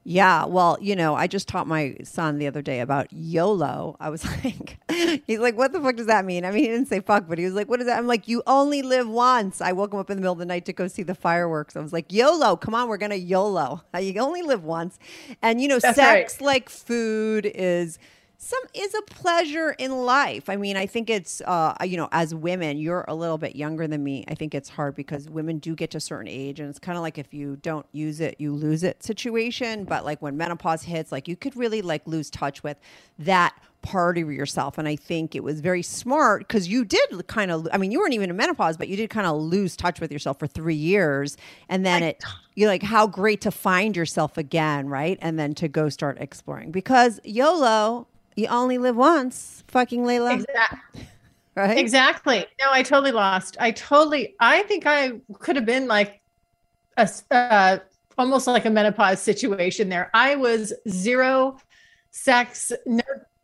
Yeah, 0.05 0.45
well, 0.45 0.77
you 0.81 0.97
know, 0.97 1.15
I 1.15 1.27
just 1.27 1.47
taught 1.47 1.65
my 1.65 1.95
son 2.03 2.37
the 2.37 2.47
other 2.47 2.61
day 2.61 2.81
about 2.81 3.07
YOLO. 3.11 3.95
I 4.01 4.09
was 4.09 4.25
like, 4.43 4.77
he's 5.25 5.39
like, 5.39 5.55
what 5.57 5.71
the 5.71 5.79
fuck 5.79 5.95
does 5.95 6.07
that 6.07 6.25
mean? 6.25 6.43
I 6.43 6.51
mean, 6.51 6.63
he 6.63 6.67
didn't 6.67 6.87
say 6.87 6.99
fuck, 6.99 7.27
but 7.27 7.37
he 7.37 7.45
was 7.45 7.53
like, 7.53 7.69
what 7.69 7.79
is 7.79 7.87
that? 7.87 7.97
I'm 7.97 8.07
like, 8.07 8.27
you 8.27 8.43
only 8.45 8.81
live 8.81 9.07
once. 9.07 9.61
I 9.61 9.71
woke 9.71 9.93
him 9.93 9.99
up 9.99 10.09
in 10.09 10.17
the 10.17 10.21
middle 10.21 10.33
of 10.33 10.39
the 10.39 10.45
night 10.45 10.65
to 10.65 10.73
go 10.73 10.87
see 10.89 11.03
the 11.03 11.15
fireworks. 11.15 11.77
I 11.77 11.79
was 11.79 11.93
like, 11.93 12.11
YOLO, 12.11 12.57
come 12.57 12.75
on, 12.75 12.89
we're 12.89 12.97
going 12.97 13.11
to 13.11 13.17
YOLO. 13.17 13.83
You 14.03 14.19
only 14.19 14.41
live 14.41 14.65
once. 14.65 14.99
And, 15.41 15.61
you 15.61 15.67
know, 15.69 15.79
That's 15.79 15.95
sex 15.95 16.35
right. 16.39 16.45
like 16.45 16.69
food 16.69 17.45
is 17.45 17.97
some 18.43 18.61
is 18.73 18.93
a 18.93 19.01
pleasure 19.03 19.71
in 19.71 19.91
life. 19.91 20.49
I 20.49 20.57
mean, 20.57 20.75
I 20.75 20.85
think 20.85 21.09
it's 21.09 21.41
uh, 21.41 21.75
you 21.85 21.95
know, 21.95 22.09
as 22.11 22.35
women, 22.35 22.77
you're 22.77 23.05
a 23.07 23.15
little 23.15 23.37
bit 23.37 23.55
younger 23.55 23.87
than 23.87 24.03
me. 24.03 24.25
I 24.27 24.35
think 24.35 24.53
it's 24.53 24.67
hard 24.67 24.95
because 24.95 25.29
women 25.29 25.59
do 25.59 25.75
get 25.75 25.91
to 25.91 25.97
a 25.97 26.01
certain 26.01 26.27
age, 26.27 26.59
and 26.59 26.69
it's 26.69 26.79
kind 26.79 26.97
of 26.97 27.01
like 27.03 27.17
if 27.17 27.33
you 27.33 27.55
don't 27.55 27.85
use 27.93 28.19
it, 28.19 28.35
you 28.39 28.53
lose 28.53 28.83
it 28.83 29.01
situation. 29.01 29.85
But 29.85 30.03
like 30.03 30.21
when 30.21 30.35
menopause 30.35 30.83
hits, 30.83 31.09
like 31.11 31.29
you 31.29 31.37
could 31.37 31.55
really 31.55 31.81
like 31.81 32.05
lose 32.05 32.29
touch 32.29 32.63
with 32.63 32.77
that 33.19 33.55
part 33.81 34.17
of 34.17 34.31
yourself. 34.31 34.77
And 34.77 34.87
I 34.87 34.95
think 34.95 35.35
it 35.35 35.43
was 35.43 35.61
very 35.61 35.83
smart 35.83 36.47
because 36.47 36.67
you 36.67 36.83
did 36.83 37.27
kind 37.27 37.51
of, 37.51 37.67
I 37.71 37.77
mean, 37.77 37.91
you 37.91 37.99
weren't 37.99 38.13
even 38.13 38.29
in 38.29 38.35
menopause, 38.35 38.77
but 38.77 38.87
you 38.87 38.95
did 38.95 39.09
kind 39.09 39.27
of 39.27 39.39
lose 39.39 39.75
touch 39.75 39.99
with 39.99 40.11
yourself 40.11 40.39
for 40.39 40.47
three 40.47 40.75
years. 40.75 41.37
And 41.69 41.85
then 41.85 42.01
it, 42.01 42.23
you're 42.55 42.69
like, 42.69 42.83
how 42.83 43.07
great 43.07 43.41
to 43.41 43.51
find 43.51 43.95
yourself 43.95 44.37
again, 44.37 44.87
right? 44.87 45.19
And 45.21 45.37
then 45.37 45.53
to 45.55 45.67
go 45.67 45.89
start 45.89 46.17
exploring 46.19 46.71
because 46.71 47.19
YOLO 47.25 48.07
you 48.35 48.47
only 48.47 48.77
live 48.77 48.95
once, 48.95 49.63
fucking 49.67 50.03
Layla. 50.03 50.35
Exactly. 50.35 51.07
Right? 51.55 51.77
Exactly. 51.77 52.47
No, 52.59 52.69
I 52.71 52.81
totally 52.81 53.11
lost. 53.11 53.57
I 53.59 53.69
totally. 53.69 54.33
I 54.39 54.63
think 54.63 54.87
I 54.87 55.11
could 55.37 55.55
have 55.55 55.67
been 55.67 55.87
like 55.87 56.19
a 56.97 57.07
uh, 57.29 57.77
almost 58.17 58.47
like 58.47 58.65
a 58.65 58.71
menopause 58.71 59.21
situation 59.21 59.87
there. 59.87 60.09
I 60.15 60.35
was 60.35 60.73
zero 60.89 61.59
sex, 62.09 62.71
no 62.87 63.03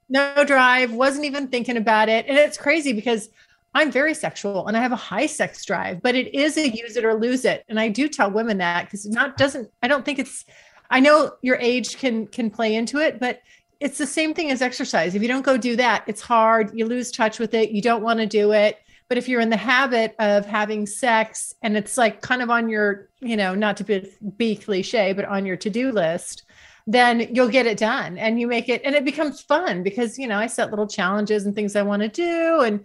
no 0.10 0.43
drive, 0.43 0.91
wasn't 0.91 1.25
even 1.25 1.50
thinking 1.50 1.77
about 1.77 2.10
it, 2.10 2.25
and 2.27 2.36
it's 2.36 2.58
crazy 2.58 2.93
because 2.93 3.29
I'm 3.75 3.91
very 3.91 4.15
sexual 4.15 4.67
and 4.67 4.75
I 4.75 4.81
have 4.81 4.91
a 4.91 4.98
high 4.98 5.27
sex 5.27 5.63
drive, 5.63 6.01
but 6.01 6.15
it 6.15 6.34
is 6.34 6.58
a 6.58 6.69
use 6.69 6.98
it 6.98 7.05
or 7.05 7.13
lose 7.13 7.46
it. 7.46 7.63
And 7.69 7.79
I 7.79 7.89
do 7.89 8.08
tell 8.08 8.31
women 8.31 8.58
that 8.58 8.86
because 8.86 9.05
not 9.05 9.38
doesn't. 9.38 9.69
I 9.84 9.88
don't 9.88 10.03
think 10.03 10.19
it's. 10.19 10.46
I 10.89 11.00
know 11.00 11.34
your 11.43 11.58
age 11.58 11.98
can 11.98 12.25
can 12.27 12.50
play 12.50 12.74
into 12.75 12.98
it, 12.98 13.19
but 13.19 13.41
it's 13.79 13.98
the 13.98 14.07
same 14.07 14.33
thing 14.33 14.51
as 14.51 14.62
exercise. 14.62 15.15
If 15.15 15.21
you 15.21 15.27
don't 15.27 15.45
go 15.45 15.57
do 15.57 15.75
that, 15.77 16.03
it's 16.07 16.21
hard. 16.21 16.71
You 16.74 16.86
lose 16.86 17.12
touch 17.12 17.39
with 17.39 17.53
it. 17.53 17.71
You 17.71 17.81
don't 17.81 18.03
want 18.03 18.19
to 18.19 18.25
do 18.25 18.51
it. 18.51 18.79
But 19.07 19.17
if 19.17 19.27
you're 19.27 19.41
in 19.41 19.50
the 19.50 19.57
habit 19.57 20.15
of 20.19 20.45
having 20.45 20.86
sex 20.86 21.55
and 21.63 21.75
it's 21.75 21.98
like 21.98 22.21
kind 22.21 22.41
of 22.41 22.50
on 22.50 22.69
your, 22.69 23.09
you 23.21 23.36
know, 23.36 23.55
not 23.55 23.77
to 23.77 23.83
be, 23.83 24.12
be 24.38 24.55
cliche, 24.55 25.13
but 25.13 25.25
on 25.25 25.45
your 25.45 25.57
to 25.57 25.69
do 25.69 25.91
list, 25.91 26.43
then 26.86 27.27
you'll 27.33 27.50
get 27.50 27.65
it 27.65 27.77
done 27.77 28.17
and 28.17 28.39
you 28.39 28.48
make 28.48 28.69
it 28.69 28.81
and 28.83 28.95
it 28.95 29.05
becomes 29.05 29.41
fun 29.41 29.81
because, 29.81 30.19
you 30.19 30.27
know, 30.27 30.38
I 30.38 30.48
set 30.48 30.69
little 30.69 30.88
challenges 30.88 31.45
and 31.45 31.55
things 31.55 31.75
I 31.75 31.81
want 31.81 32.01
to 32.01 32.07
do. 32.09 32.62
And 32.62 32.83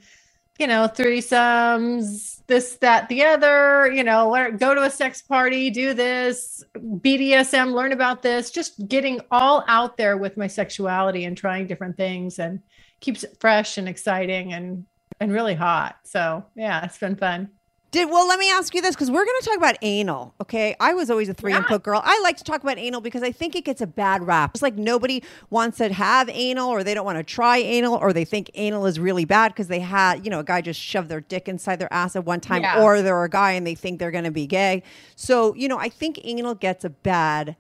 you 0.58 0.66
know, 0.66 0.87
threesomes, 0.87 2.40
this, 2.46 2.76
that, 2.76 3.08
the 3.08 3.25
other, 3.25 3.90
you 3.90 4.04
know, 4.04 4.52
go 4.58 4.75
to 4.75 4.82
a 4.82 4.90
sex 4.90 5.20
party, 5.20 5.70
do 5.70 5.94
this, 5.94 6.62
BDSM, 6.76 7.73
learn 7.73 7.92
about 7.92 8.23
this, 8.23 8.50
just 8.50 8.87
getting 8.87 9.20
all 9.30 9.64
out 9.66 9.96
there 9.96 10.16
with 10.16 10.37
my 10.37 10.46
sexuality 10.46 11.25
and 11.25 11.37
trying 11.37 11.66
different 11.66 11.96
things 11.96 12.38
and 12.38 12.61
keeps 13.00 13.25
it 13.25 13.37
fresh 13.40 13.78
and 13.78 13.88
exciting 13.88 14.52
and 14.52 14.87
and 15.20 15.32
really 15.32 15.54
hot. 15.54 15.96
So 16.04 16.44
yeah, 16.54 16.84
it's 16.84 16.99
been 16.99 17.16
fun. 17.16 17.50
Did 17.94 18.10
well, 18.10 18.26
let 18.26 18.40
me 18.40 18.50
ask 18.50 18.74
you 18.74 18.82
this 18.82 18.96
because 18.96 19.08
we're 19.08 19.24
going 19.24 19.36
to 19.40 19.46
talk 19.46 19.56
about 19.56 19.76
anal. 19.80 20.34
Okay, 20.40 20.74
I 20.80 20.94
was 20.94 21.10
always 21.10 21.28
a 21.28 21.34
three 21.34 21.52
input 21.54 21.84
girl. 21.84 22.00
I 22.04 22.20
like 22.24 22.36
to 22.38 22.42
talk 22.42 22.60
about 22.60 22.76
anal 22.76 23.00
because 23.00 23.22
I 23.22 23.30
think 23.30 23.54
it 23.54 23.64
gets 23.64 23.80
a 23.80 23.86
bad 23.86 24.26
rap. 24.26 24.50
It's 24.52 24.62
like 24.62 24.74
nobody 24.74 25.22
wants 25.50 25.78
to 25.78 25.92
have 25.92 26.28
anal, 26.28 26.70
or 26.70 26.82
they 26.82 26.92
don't 26.92 27.04
want 27.04 27.18
to 27.18 27.22
try 27.22 27.58
anal, 27.58 27.94
or 27.94 28.12
they 28.12 28.24
think 28.24 28.50
anal 28.54 28.86
is 28.86 28.98
really 28.98 29.24
bad 29.24 29.52
because 29.52 29.68
they 29.68 29.78
had, 29.78 30.24
you 30.24 30.30
know, 30.30 30.40
a 30.40 30.44
guy 30.44 30.60
just 30.60 30.80
shoved 30.80 31.08
their 31.08 31.20
dick 31.20 31.48
inside 31.48 31.76
their 31.78 31.92
ass 31.92 32.16
at 32.16 32.24
one 32.24 32.40
time, 32.40 32.62
Yeah. 32.62 32.82
or 32.82 33.00
they're 33.00 33.22
a 33.22 33.30
guy 33.30 33.52
and 33.52 33.64
they 33.64 33.76
think 33.76 34.00
they're 34.00 34.10
going 34.10 34.24
to 34.24 34.32
be 34.32 34.48
gay. 34.48 34.82
So 35.14 35.54
you 35.54 35.68
know, 35.68 35.78
I 35.78 35.88
think 35.88 36.18
anal 36.24 36.56
gets 36.56 36.84
a 36.84 36.90
bad 36.90 37.54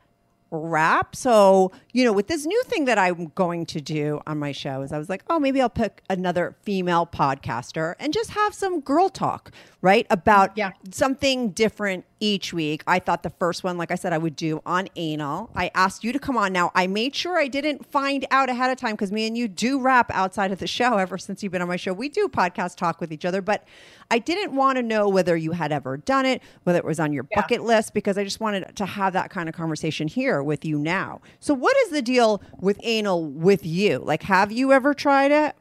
rap. 0.54 1.14
So, 1.16 1.72
you 1.92 2.04
know, 2.04 2.12
with 2.12 2.26
this 2.28 2.46
new 2.46 2.62
thing 2.64 2.84
that 2.86 2.98
I'm 2.98 3.26
going 3.34 3.66
to 3.66 3.80
do 3.80 4.20
on 4.26 4.38
my 4.38 4.52
show 4.52 4.82
is 4.82 4.92
I 4.92 4.98
was 4.98 5.08
like, 5.08 5.22
oh, 5.28 5.38
maybe 5.38 5.60
I'll 5.60 5.68
pick 5.68 6.02
another 6.08 6.56
female 6.62 7.06
podcaster 7.06 7.94
and 7.98 8.12
just 8.12 8.30
have 8.30 8.54
some 8.54 8.80
girl 8.80 9.08
talk, 9.08 9.50
right? 9.80 10.06
About 10.10 10.56
Yeah. 10.56 10.72
something 10.90 11.50
different 11.50 12.04
each 12.20 12.52
week. 12.54 12.82
I 12.86 12.98
thought 13.00 13.22
the 13.22 13.30
first 13.30 13.64
one, 13.64 13.76
like 13.76 13.90
I 13.90 13.96
said, 13.96 14.12
I 14.12 14.18
would 14.18 14.36
do 14.36 14.62
on 14.64 14.88
anal. 14.96 15.50
I 15.54 15.70
asked 15.74 16.04
you 16.04 16.12
to 16.12 16.18
come 16.18 16.36
on. 16.36 16.52
Now, 16.52 16.72
I 16.74 16.86
made 16.86 17.14
sure 17.14 17.38
I 17.38 17.48
didn't 17.48 17.84
find 17.86 18.24
out 18.30 18.48
ahead 18.48 18.70
of 18.70 18.78
time 18.78 18.92
because 18.92 19.12
me 19.12 19.26
and 19.26 19.36
you 19.36 19.46
do 19.46 19.80
rap 19.80 20.10
outside 20.14 20.52
of 20.52 20.58
the 20.58 20.66
show 20.66 20.96
ever 20.96 21.18
since 21.18 21.42
you've 21.42 21.52
been 21.52 21.60
on 21.62 21.68
my 21.68 21.76
show. 21.76 21.92
We 21.92 22.08
do 22.08 22.28
podcast 22.28 22.76
talk 22.76 23.00
with 23.00 23.12
each 23.12 23.24
other, 23.26 23.42
but 23.42 23.64
I 24.10 24.18
didn't 24.18 24.54
want 24.54 24.76
to 24.76 24.82
know 24.82 25.08
whether 25.08 25.36
you 25.36 25.52
had 25.52 25.72
ever 25.72 25.96
done 25.96 26.26
it, 26.26 26.42
whether 26.64 26.78
it 26.78 26.84
was 26.84 27.00
on 27.00 27.12
your 27.12 27.26
Yeah. 27.30 27.40
bucket 27.40 27.62
list, 27.62 27.94
because 27.94 28.16
I 28.18 28.24
just 28.24 28.40
wanted 28.40 28.76
to 28.76 28.86
have 28.86 29.12
that 29.14 29.30
kind 29.30 29.48
of 29.48 29.54
conversation 29.54 30.08
here 30.08 30.42
with 30.42 30.64
you 30.64 30.78
now. 30.78 31.20
So, 31.40 31.54
what 31.54 31.76
is 31.84 31.90
the 31.90 32.02
deal 32.02 32.42
with 32.60 32.78
anal 32.82 33.24
with 33.26 33.64
you? 33.64 33.98
Like, 33.98 34.22
have 34.24 34.52
you 34.52 34.72
ever 34.72 34.94
tried 34.94 35.32
it? 35.32 35.56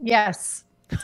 Yes. 0.00 0.64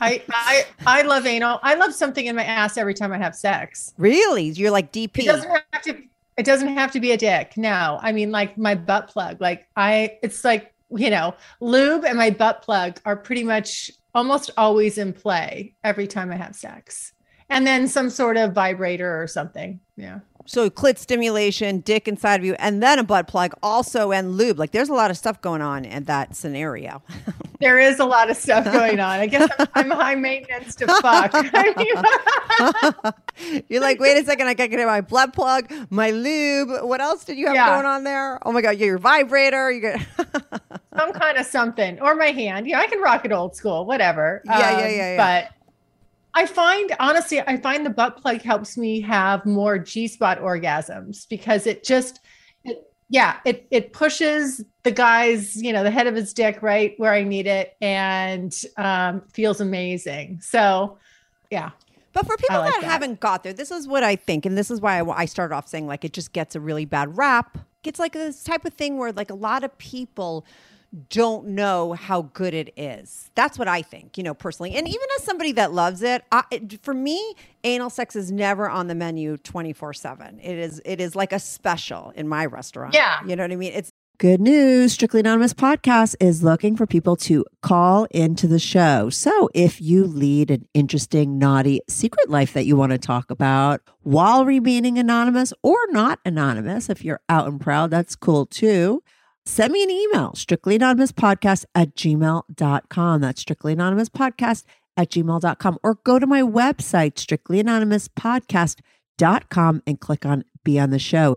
I 0.00 0.22
I 0.30 0.64
I 0.86 1.02
love 1.02 1.26
anal. 1.26 1.58
I 1.62 1.74
love 1.74 1.92
something 1.94 2.26
in 2.26 2.36
my 2.36 2.44
ass 2.44 2.76
every 2.76 2.94
time 2.94 3.12
I 3.12 3.18
have 3.18 3.34
sex. 3.34 3.92
Really? 3.98 4.44
You're 4.44 4.70
like 4.70 4.92
DP. 4.92 5.20
It 5.20 5.26
doesn't 5.26 5.50
have 5.50 5.82
to. 5.82 6.02
It 6.36 6.44
doesn't 6.44 6.68
have 6.68 6.90
to 6.92 7.00
be 7.00 7.12
a 7.12 7.16
dick. 7.16 7.56
No, 7.56 7.98
I 8.00 8.12
mean 8.12 8.30
like 8.30 8.56
my 8.56 8.74
butt 8.74 9.08
plug. 9.08 9.40
Like 9.40 9.66
I, 9.76 10.18
it's 10.22 10.44
like 10.44 10.72
you 10.90 11.10
know, 11.10 11.34
lube 11.60 12.04
and 12.04 12.16
my 12.16 12.30
butt 12.30 12.62
plug 12.62 13.00
are 13.04 13.16
pretty 13.16 13.42
much 13.42 13.90
almost 14.14 14.50
always 14.56 14.98
in 14.98 15.12
play 15.12 15.74
every 15.84 16.06
time 16.06 16.30
I 16.32 16.36
have 16.36 16.54
sex, 16.54 17.12
and 17.50 17.66
then 17.66 17.88
some 17.88 18.10
sort 18.10 18.36
of 18.36 18.52
vibrator 18.52 19.20
or 19.22 19.26
something. 19.26 19.80
Yeah. 19.96 20.20
so, 20.46 20.68
clit 20.70 20.98
stimulation, 20.98 21.80
dick 21.80 22.08
inside 22.08 22.40
of 22.40 22.44
you, 22.44 22.54
and 22.58 22.82
then 22.82 22.98
a 22.98 23.04
butt 23.04 23.28
plug 23.28 23.54
also, 23.62 24.10
and 24.12 24.36
lube. 24.36 24.58
Like, 24.58 24.72
there's 24.72 24.88
a 24.88 24.94
lot 24.94 25.10
of 25.10 25.16
stuff 25.16 25.40
going 25.40 25.62
on 25.62 25.84
in 25.84 26.04
that 26.04 26.34
scenario. 26.36 27.02
There 27.60 27.78
is 27.78 27.98
a 27.98 28.04
lot 28.04 28.28
of 28.28 28.36
stuff 28.36 28.64
going 28.64 29.00
on. 29.00 29.20
I 29.20 29.26
guess 29.26 29.48
I'm, 29.58 29.68
I'm 29.74 29.90
high 29.92 30.16
maintenance 30.16 30.74
to 30.74 30.86
fuck. 30.86 31.30
I 31.34 31.72
mean, 33.48 33.62
You're 33.68 33.80
like, 33.80 33.98
wait 34.00 34.20
a 34.20 34.24
second, 34.26 34.48
I 34.48 34.54
gotta 34.54 34.68
get 34.68 34.84
my 34.86 35.00
blood 35.00 35.32
plug, 35.32 35.72
my 35.88 36.10
lube. 36.10 36.68
What 36.82 37.00
else 37.00 37.24
did 37.24 37.38
you 37.38 37.46
have 37.46 37.54
Yeah. 37.54 37.70
going 37.74 37.86
on 37.86 38.04
there? 38.04 38.38
Oh 38.46 38.52
my 38.52 38.60
god, 38.60 38.70
you 38.72 38.78
got 38.80 38.84
your 38.86 38.98
vibrator. 38.98 39.70
You 39.70 39.80
got 39.80 40.00
some 40.96 41.12
kind 41.12 41.38
of 41.38 41.46
something 41.46 42.00
or 42.00 42.14
my 42.14 42.26
hand. 42.30 42.66
Yeah, 42.66 42.80
I 42.80 42.86
can 42.86 43.00
rock 43.00 43.24
it 43.24 43.32
old 43.32 43.56
school, 43.56 43.86
whatever. 43.86 44.42
Um, 44.48 44.58
Yeah, 44.60 44.70
yeah, 44.78 44.88
yeah, 44.88 45.16
yeah. 45.16 45.16
But 45.16 45.50
I 46.34 46.46
find 46.46 46.94
honestly, 46.98 47.40
I 47.40 47.56
find 47.58 47.86
the 47.86 47.90
butt 47.90 48.16
plug 48.20 48.42
helps 48.42 48.76
me 48.76 49.00
have 49.02 49.44
more 49.46 49.78
G 49.78 50.08
spot 50.08 50.40
orgasms 50.40 51.28
because 51.28 51.66
it 51.66 51.84
just, 51.84 52.20
it, 52.64 52.78
yeah, 53.08 53.38
it 53.44 53.66
it 53.70 53.92
pushes 53.92 54.64
the 54.82 54.90
guy's, 54.90 55.56
you 55.56 55.72
know, 55.72 55.82
the 55.84 55.90
head 55.90 56.06
of 56.06 56.14
his 56.14 56.32
dick 56.34 56.60
right 56.62 56.94
where 56.96 57.12
I 57.12 57.22
need 57.22 57.46
it 57.46 57.74
and 57.80 58.52
um, 58.76 59.22
feels 59.32 59.60
amazing. 59.60 60.40
So, 60.42 60.98
yeah, 61.50 61.70
But 62.12 62.26
for 62.26 62.36
people 62.36 62.60
like 62.60 62.74
that, 62.74 62.80
that. 62.80 62.86
haven't 62.86 63.20
got 63.20 63.42
there, 63.42 63.52
this 63.52 63.70
is 63.70 63.86
what 63.88 64.02
I 64.04 64.16
think, 64.16 64.46
and 64.46 64.56
this 64.56 64.70
is 64.70 64.80
why 64.80 64.98
I, 65.00 65.22
I 65.22 65.24
started 65.26 65.54
off 65.54 65.68
saying 65.68 65.86
like 65.86 66.04
it 66.04 66.12
just 66.12 66.32
gets 66.32 66.54
a 66.54 66.60
really 66.60 66.84
bad 66.84 67.16
rap. 67.16 67.58
It's 67.84 67.98
like 67.98 68.12
this 68.12 68.42
type 68.42 68.64
of 68.64 68.74
thing 68.74 68.96
where 68.98 69.12
like 69.12 69.30
a 69.30 69.34
lot 69.34 69.62
of 69.64 69.76
people 69.78 70.46
don't 71.08 71.48
know 71.48 71.92
how 71.92 72.22
good 72.22 72.54
it 72.54 72.72
is. 72.76 73.30
That's 73.34 73.58
what 73.58 73.68
I 73.68 73.82
think, 73.82 74.16
you 74.16 74.24
know, 74.24 74.34
personally. 74.34 74.74
And 74.74 74.86
even 74.86 75.06
as 75.16 75.24
somebody 75.24 75.52
that 75.52 75.72
loves 75.72 76.02
it, 76.02 76.24
I, 76.30 76.44
it 76.50 76.82
for 76.82 76.94
me, 76.94 77.34
anal 77.64 77.90
sex 77.90 78.16
is 78.16 78.30
never 78.30 78.68
on 78.68 78.86
the 78.86 78.94
menu 78.94 79.36
twenty 79.38 79.72
four 79.72 79.92
seven. 79.92 80.38
It 80.40 80.58
is 80.58 80.80
it 80.84 81.00
is 81.00 81.16
like 81.16 81.32
a 81.32 81.38
special 81.38 82.12
in 82.14 82.28
my 82.28 82.46
restaurant. 82.46 82.94
Yeah. 82.94 83.20
you 83.26 83.36
know 83.36 83.44
what 83.44 83.52
I 83.52 83.56
mean. 83.56 83.72
It's 83.72 83.90
Good 84.18 84.40
news. 84.40 84.92
Strictly 84.92 85.18
Anonymous 85.18 85.52
podcast 85.52 86.14
is 86.20 86.44
looking 86.44 86.76
for 86.76 86.86
people 86.86 87.16
to 87.16 87.44
call 87.62 88.04
into 88.12 88.46
the 88.46 88.60
show. 88.60 89.10
So 89.10 89.50
if 89.54 89.80
you 89.80 90.04
lead 90.04 90.52
an 90.52 90.68
interesting, 90.72 91.36
naughty 91.36 91.80
secret 91.88 92.30
life 92.30 92.52
that 92.52 92.64
you 92.64 92.76
want 92.76 92.92
to 92.92 92.98
talk 92.98 93.28
about 93.28 93.80
while 94.02 94.44
remaining 94.44 94.98
anonymous 94.98 95.52
or 95.64 95.78
not 95.88 96.20
anonymous, 96.24 96.88
if 96.88 97.04
you're 97.04 97.20
out 97.28 97.48
and 97.48 97.60
proud, 97.60 97.90
that's 97.90 98.14
cool 98.14 98.46
too. 98.46 99.02
Send 99.46 99.72
me 99.72 99.82
an 99.82 99.90
email, 99.90 100.32
strictly 100.34 100.76
anonymous 100.76 101.12
podcast 101.12 101.66
at 101.74 101.94
gmail.com. 101.94 103.20
That's 103.20 103.40
strictly 103.40 103.74
anonymous 103.74 104.08
podcast 104.08 104.64
at 104.96 105.10
gmail.com. 105.10 105.78
Or 105.82 105.98
go 106.02 106.18
to 106.18 106.26
my 106.26 106.40
website, 106.40 107.18
strictly 107.18 107.60
anonymous 107.60 108.08
podcast.com 108.08 109.82
and 109.86 110.00
click 110.00 110.24
on 110.24 110.44
be 110.64 110.78
on 110.78 110.90
the 110.90 110.98
show. 110.98 111.36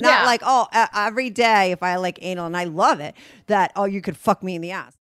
Not 0.00 0.20
Yeah. 0.20 0.26
like, 0.26 0.42
oh, 0.44 0.66
uh, 0.72 0.86
every 0.94 1.30
day 1.30 1.72
if 1.72 1.82
I 1.82 1.96
like 1.96 2.18
anal 2.22 2.46
and 2.46 2.56
I 2.56 2.64
love 2.64 3.00
it, 3.00 3.14
that, 3.46 3.72
oh, 3.76 3.84
you 3.84 4.00
could 4.00 4.16
fuck 4.16 4.42
me 4.42 4.54
in 4.54 4.60
the 4.62 4.70
ass. 4.72 4.94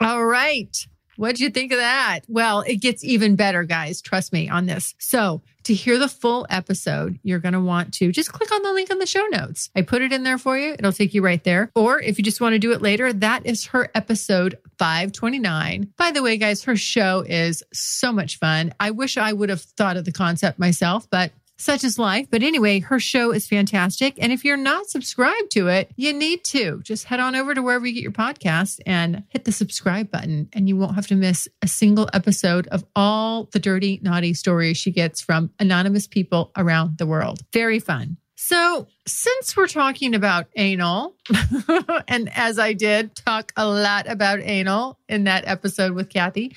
All 0.00 0.24
right. 0.24 0.76
What'd 1.16 1.38
you 1.38 1.48
think 1.48 1.70
of 1.70 1.78
that? 1.78 2.20
Well, 2.26 2.62
it 2.62 2.76
gets 2.78 3.04
even 3.04 3.36
better, 3.36 3.62
guys. 3.62 4.02
Trust 4.02 4.32
me 4.32 4.48
on 4.48 4.66
this. 4.66 4.96
So, 4.98 5.42
to 5.62 5.72
hear 5.72 5.96
the 5.96 6.08
full 6.08 6.44
episode, 6.50 7.20
you're 7.22 7.38
going 7.38 7.52
to 7.54 7.60
want 7.60 7.94
to 7.94 8.10
just 8.10 8.32
click 8.32 8.50
on 8.52 8.62
the 8.62 8.72
link 8.72 8.90
in 8.90 8.98
the 8.98 9.06
show 9.06 9.24
notes. 9.30 9.70
I 9.76 9.82
put 9.82 10.02
it 10.02 10.12
in 10.12 10.24
there 10.24 10.38
for 10.38 10.58
you. 10.58 10.72
It'll 10.76 10.92
take 10.92 11.14
you 11.14 11.22
right 11.22 11.42
there. 11.44 11.70
Or 11.76 12.00
if 12.00 12.18
you 12.18 12.24
just 12.24 12.40
want 12.40 12.54
to 12.54 12.58
do 12.58 12.72
it 12.72 12.82
later, 12.82 13.12
that 13.12 13.46
is 13.46 13.66
her 13.66 13.88
episode 13.94 14.58
529. 14.78 15.92
By 15.96 16.10
the 16.10 16.22
way, 16.22 16.36
guys, 16.36 16.64
her 16.64 16.76
show 16.76 17.24
is 17.26 17.62
so 17.72 18.12
much 18.12 18.38
fun. 18.38 18.74
I 18.80 18.90
wish 18.90 19.16
I 19.16 19.32
would 19.32 19.48
have 19.48 19.62
thought 19.62 19.96
of 19.96 20.04
the 20.04 20.12
concept 20.12 20.58
myself, 20.58 21.08
but 21.10 21.30
such 21.56 21.84
is 21.84 21.98
life. 21.98 22.26
But 22.30 22.42
anyway, 22.42 22.80
her 22.80 22.98
show 22.98 23.32
is 23.32 23.46
fantastic. 23.46 24.16
And 24.20 24.32
if 24.32 24.44
you're 24.44 24.56
not 24.56 24.86
subscribed 24.86 25.50
to 25.52 25.68
it, 25.68 25.90
you 25.96 26.12
need 26.12 26.44
to 26.44 26.80
just 26.82 27.04
head 27.04 27.20
on 27.20 27.34
over 27.34 27.54
to 27.54 27.62
wherever 27.62 27.86
you 27.86 27.94
get 27.94 28.02
your 28.02 28.12
podcast 28.12 28.80
and 28.86 29.24
hit 29.28 29.44
the 29.44 29.52
subscribe 29.52 30.10
button, 30.10 30.48
and 30.52 30.68
you 30.68 30.76
won't 30.76 30.94
have 30.94 31.06
to 31.08 31.14
miss 31.14 31.48
a 31.62 31.68
single 31.68 32.08
episode 32.12 32.66
of 32.68 32.84
all 32.96 33.44
the 33.52 33.58
dirty, 33.58 34.00
naughty 34.02 34.34
stories 34.34 34.76
she 34.76 34.90
gets 34.90 35.20
from 35.20 35.50
anonymous 35.58 36.06
people 36.06 36.50
around 36.56 36.98
the 36.98 37.06
world. 37.06 37.40
Very 37.52 37.78
fun. 37.78 38.16
So, 38.36 38.88
since 39.06 39.56
we're 39.56 39.68
talking 39.68 40.14
about 40.14 40.48
anal, 40.54 41.16
and 42.08 42.28
as 42.34 42.58
I 42.58 42.74
did 42.74 43.14
talk 43.14 43.52
a 43.56 43.66
lot 43.66 44.06
about 44.06 44.40
anal 44.40 44.98
in 45.08 45.24
that 45.24 45.44
episode 45.46 45.92
with 45.92 46.10
Kathy, 46.10 46.54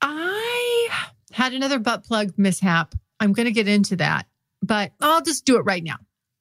I 0.00 0.88
had 1.32 1.52
another 1.52 1.78
butt 1.78 2.04
plug 2.04 2.32
mishap. 2.38 2.94
I'm 3.20 3.32
going 3.32 3.46
to 3.46 3.52
get 3.52 3.68
into 3.68 3.96
that, 3.96 4.26
but 4.62 4.92
I'll 5.00 5.22
just 5.22 5.44
do 5.44 5.56
it 5.56 5.62
right 5.62 5.82
now. 5.82 5.96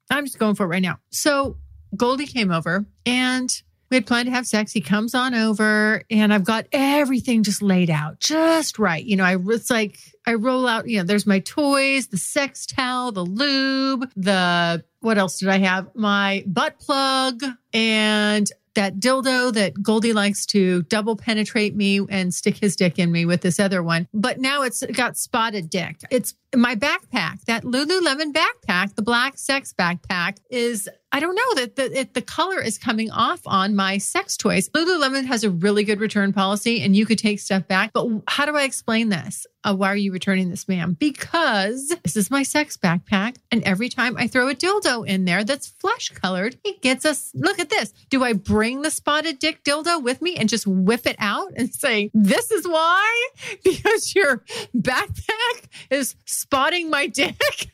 I'm 0.09 0.25
just 0.25 0.39
going 0.39 0.55
for 0.55 0.63
it 0.63 0.69
right 0.69 0.81
now. 0.81 0.99
So, 1.11 1.57
Goldie 1.95 2.25
came 2.25 2.51
over 2.51 2.85
and 3.05 3.49
we 3.89 3.95
had 3.95 4.05
planned 4.05 4.25
to 4.27 4.31
have 4.31 4.45
sex. 4.45 4.71
He 4.71 4.81
comes 4.81 5.15
on 5.15 5.33
over 5.33 6.03
and 6.09 6.33
I've 6.33 6.43
got 6.43 6.67
everything 6.71 7.43
just 7.43 7.61
laid 7.61 7.89
out 7.89 8.19
just 8.19 8.79
right. 8.79 9.03
You 9.03 9.15
know, 9.15 9.23
I 9.23 9.37
it's 9.49 9.69
like 9.69 9.99
I 10.25 10.33
roll 10.33 10.67
out, 10.67 10.87
you 10.89 10.97
know, 10.97 11.03
there's 11.03 11.25
my 11.25 11.39
toys, 11.39 12.07
the 12.07 12.17
sex 12.17 12.65
towel, 12.65 13.11
the 13.11 13.23
lube, 13.23 14.11
the 14.15 14.83
what 14.99 15.17
else 15.17 15.39
did 15.39 15.49
I 15.49 15.59
have? 15.59 15.95
My 15.95 16.43
butt 16.47 16.79
plug 16.79 17.43
and 17.73 18.51
that 18.75 18.99
dildo 18.99 19.51
that 19.53 19.81
Goldie 19.81 20.13
likes 20.13 20.45
to 20.47 20.83
double 20.83 21.15
penetrate 21.15 21.75
me 21.75 21.99
and 22.09 22.31
stick 22.31 22.57
his 22.57 22.75
dick 22.75 22.99
in 22.99 23.11
me 23.11 23.25
with 23.25 23.41
this 23.41 23.59
other 23.59 23.81
one. 23.81 24.07
But 24.13 24.39
now 24.39 24.61
it's 24.61 24.85
got 24.85 25.17
spotted 25.17 25.69
dick. 25.69 26.01
It's 26.11 26.35
my 26.55 26.75
backpack, 26.75 27.41
that 27.45 27.63
Lululemon 27.63 28.33
backpack, 28.33 28.95
the 28.95 29.01
black 29.01 29.37
sex 29.37 29.73
backpack 29.77 30.37
is 30.49 30.89
I 31.11 31.21
don't 31.21 31.35
know 31.35 31.55
that 31.55 31.75
the 31.77 31.99
it, 31.99 32.13
the 32.13 32.21
color 32.21 32.61
is 32.61 32.77
coming 32.77 33.09
off 33.11 33.41
on 33.45 33.75
my 33.75 33.97
sex 33.97 34.35
toys. 34.35 34.69
Lululemon 34.69 35.25
has 35.25 35.43
a 35.43 35.49
really 35.49 35.85
good 35.85 36.01
return 36.01 36.33
policy, 36.33 36.81
and 36.81 36.95
you 36.95 37.05
could 37.05 37.17
take 37.17 37.39
stuff 37.39 37.65
back. 37.67 37.93
But 37.93 38.07
how 38.27 38.45
do 38.45 38.57
I 38.57 38.63
explain 38.63 39.07
this? 39.07 39.47
Uh, 39.63 39.73
why 39.73 39.87
are 39.87 39.97
you 39.97 40.11
returning 40.11 40.49
this, 40.49 40.67
ma'am? 40.67 40.95
Because 40.99 41.95
this 42.03 42.17
is 42.17 42.29
my 42.29 42.43
sex 42.43 42.75
backpack, 42.75 43.37
and 43.51 43.63
every 43.63 43.87
time 43.87 44.17
I 44.17 44.27
throw 44.27 44.49
a 44.49 44.53
dildo 44.53 45.07
in 45.07 45.23
there 45.23 45.45
that's 45.45 45.67
flesh 45.67 46.09
colored, 46.09 46.57
it 46.65 46.81
gets 46.81 47.05
us. 47.05 47.31
Look 47.33 47.59
at 47.59 47.69
this. 47.69 47.93
Do 48.09 48.23
I 48.23 48.33
bring 48.33 48.81
the 48.81 48.91
spotted 48.91 49.39
dick 49.39 49.63
dildo 49.63 50.03
with 50.03 50.21
me 50.21 50.35
and 50.35 50.49
just 50.49 50.67
whip 50.67 51.07
it 51.07 51.15
out 51.19 51.53
and 51.55 51.73
say, 51.73 52.11
"This 52.13 52.51
is 52.51 52.67
why"? 52.67 53.27
Because 53.63 54.13
your 54.15 54.43
backpack 54.75 55.67
is 55.89 56.15
spotting 56.37 56.89
my 56.89 57.07
dick. 57.07 57.35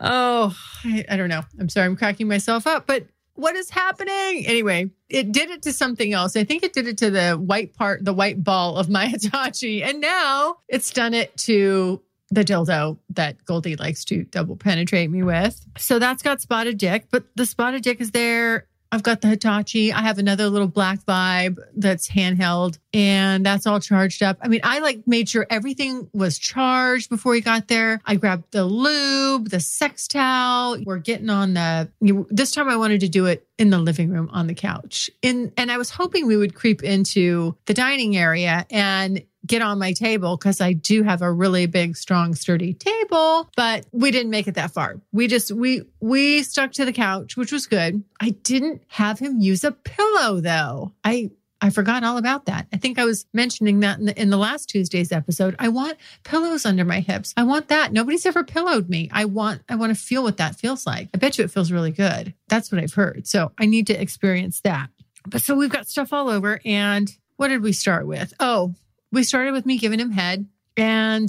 oh, 0.00 0.56
I, 0.84 1.04
I 1.08 1.16
don't 1.16 1.28
know. 1.28 1.42
I'm 1.58 1.68
sorry, 1.68 1.86
I'm 1.86 1.96
cracking 1.96 2.28
myself 2.28 2.66
up, 2.66 2.86
but 2.86 3.06
what 3.34 3.54
is 3.56 3.70
happening? 3.70 4.44
Anyway, 4.46 4.90
it 5.08 5.32
did 5.32 5.50
it 5.50 5.62
to 5.62 5.72
something 5.72 6.12
else. 6.12 6.36
I 6.36 6.44
think 6.44 6.62
it 6.62 6.72
did 6.72 6.86
it 6.86 6.98
to 6.98 7.10
the 7.10 7.32
white 7.32 7.74
part, 7.74 8.04
the 8.04 8.12
white 8.12 8.42
ball 8.42 8.76
of 8.76 8.88
my 8.88 9.06
Hitachi. 9.08 9.82
And 9.82 10.00
now 10.00 10.56
it's 10.68 10.92
done 10.92 11.14
it 11.14 11.36
to 11.38 12.02
the 12.30 12.44
dildo 12.44 12.98
that 13.10 13.44
Goldie 13.44 13.76
likes 13.76 14.04
to 14.06 14.24
double 14.24 14.56
penetrate 14.56 15.10
me 15.10 15.22
with. 15.22 15.64
So 15.78 15.98
that's 15.98 16.22
got 16.22 16.40
spotted 16.40 16.78
dick, 16.78 17.06
but 17.10 17.24
the 17.34 17.44
spotted 17.44 17.82
dick 17.82 18.00
is 18.00 18.12
there 18.12 18.66
I've 18.92 19.02
got 19.02 19.20
the 19.20 19.28
Hitachi. 19.28 19.92
I 19.92 20.00
have 20.00 20.18
another 20.18 20.48
little 20.48 20.68
black 20.68 21.04
vibe 21.04 21.58
that's 21.76 22.08
handheld 22.08 22.78
and 22.92 23.46
that's 23.46 23.66
all 23.66 23.78
charged 23.78 24.22
up. 24.22 24.38
I 24.42 24.48
mean, 24.48 24.60
I 24.64 24.80
like 24.80 25.06
made 25.06 25.28
sure 25.28 25.46
everything 25.48 26.08
was 26.12 26.38
charged 26.38 27.08
before 27.08 27.34
he 27.34 27.40
got 27.40 27.68
there. 27.68 28.00
I 28.04 28.16
grabbed 28.16 28.50
the 28.50 28.64
lube, 28.64 29.50
the 29.50 29.60
sex 29.60 30.08
towel. 30.08 30.76
We're 30.84 30.98
getting 30.98 31.30
on 31.30 31.54
the, 31.54 31.88
this 32.30 32.50
time 32.50 32.68
I 32.68 32.76
wanted 32.76 33.00
to 33.00 33.08
do 33.08 33.26
it 33.26 33.46
in 33.58 33.70
the 33.70 33.78
living 33.78 34.10
room 34.10 34.28
on 34.32 34.48
the 34.48 34.54
couch. 34.54 35.08
In, 35.22 35.52
and 35.56 35.70
I 35.70 35.78
was 35.78 35.90
hoping 35.90 36.26
we 36.26 36.36
would 36.36 36.54
creep 36.54 36.82
into 36.82 37.56
the 37.66 37.74
dining 37.74 38.16
area 38.16 38.66
and 38.70 39.22
get 39.46 39.62
on 39.62 39.78
my 39.78 39.92
table 39.92 40.36
because 40.36 40.60
I 40.60 40.72
do 40.72 41.02
have 41.02 41.22
a 41.22 41.32
really 41.32 41.66
big, 41.66 41.96
strong, 41.96 42.34
sturdy 42.34 42.74
table, 42.74 43.50
but 43.56 43.86
we 43.92 44.10
didn't 44.10 44.30
make 44.30 44.46
it 44.46 44.54
that 44.54 44.72
far. 44.72 45.00
We 45.12 45.26
just, 45.28 45.50
we, 45.50 45.82
we 46.00 46.42
stuck 46.42 46.72
to 46.72 46.84
the 46.84 46.92
couch, 46.92 47.36
which 47.36 47.52
was 47.52 47.66
good. 47.66 48.02
I 48.20 48.30
didn't 48.30 48.82
have 48.88 49.18
him 49.18 49.40
use 49.40 49.64
a 49.64 49.72
pillow 49.72 50.40
though. 50.40 50.92
I, 51.04 51.30
I 51.62 51.70
forgot 51.70 52.04
all 52.04 52.16
about 52.16 52.46
that. 52.46 52.66
I 52.72 52.78
think 52.78 52.98
I 52.98 53.04
was 53.04 53.26
mentioning 53.34 53.80
that 53.80 53.98
in 53.98 54.06
the, 54.06 54.20
in 54.20 54.30
the 54.30 54.38
last 54.38 54.70
Tuesday's 54.70 55.12
episode. 55.12 55.56
I 55.58 55.68
want 55.68 55.98
pillows 56.24 56.64
under 56.64 56.84
my 56.84 57.00
hips. 57.00 57.34
I 57.36 57.42
want 57.42 57.68
that. 57.68 57.92
Nobody's 57.92 58.24
ever 58.24 58.44
pillowed 58.44 58.88
me. 58.88 59.10
I 59.12 59.26
want, 59.26 59.62
I 59.68 59.74
want 59.74 59.94
to 59.94 60.02
feel 60.02 60.22
what 60.22 60.38
that 60.38 60.56
feels 60.56 60.86
like. 60.86 61.08
I 61.12 61.18
bet 61.18 61.36
you 61.36 61.44
it 61.44 61.50
feels 61.50 61.70
really 61.70 61.90
good. 61.90 62.32
That's 62.48 62.72
what 62.72 62.82
I've 62.82 62.94
heard. 62.94 63.26
So 63.26 63.52
I 63.58 63.66
need 63.66 63.86
to 63.88 64.00
experience 64.00 64.60
that. 64.62 64.88
But 65.26 65.42
so 65.42 65.54
we've 65.54 65.70
got 65.70 65.86
stuff 65.86 66.14
all 66.14 66.30
over. 66.30 66.60
And 66.64 67.10
what 67.36 67.48
did 67.48 67.62
we 67.62 67.72
start 67.72 68.06
with? 68.06 68.32
Oh, 68.40 68.74
we 69.12 69.24
started 69.24 69.52
with 69.52 69.66
me 69.66 69.78
giving 69.78 70.00
him 70.00 70.10
head 70.10 70.46
and 70.76 71.28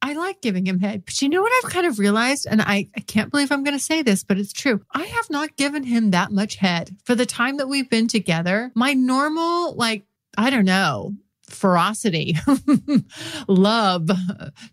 I 0.00 0.12
like 0.12 0.40
giving 0.40 0.66
him 0.66 0.80
head. 0.80 1.04
But 1.04 1.20
you 1.20 1.28
know 1.28 1.42
what 1.42 1.52
I've 1.52 1.70
kind 1.70 1.86
of 1.86 1.98
realized? 1.98 2.46
And 2.48 2.62
I, 2.62 2.88
I 2.96 3.00
can't 3.00 3.30
believe 3.30 3.50
I'm 3.50 3.64
going 3.64 3.76
to 3.76 3.82
say 3.82 4.02
this, 4.02 4.22
but 4.22 4.38
it's 4.38 4.52
true. 4.52 4.80
I 4.92 5.04
have 5.04 5.28
not 5.28 5.56
given 5.56 5.82
him 5.82 6.12
that 6.12 6.30
much 6.30 6.56
head 6.56 6.96
for 7.04 7.14
the 7.14 7.26
time 7.26 7.56
that 7.56 7.68
we've 7.68 7.90
been 7.90 8.08
together. 8.08 8.70
My 8.74 8.94
normal, 8.94 9.74
like, 9.74 10.04
I 10.36 10.50
don't 10.50 10.64
know, 10.64 11.14
ferocity, 11.50 12.36
love, 13.48 14.08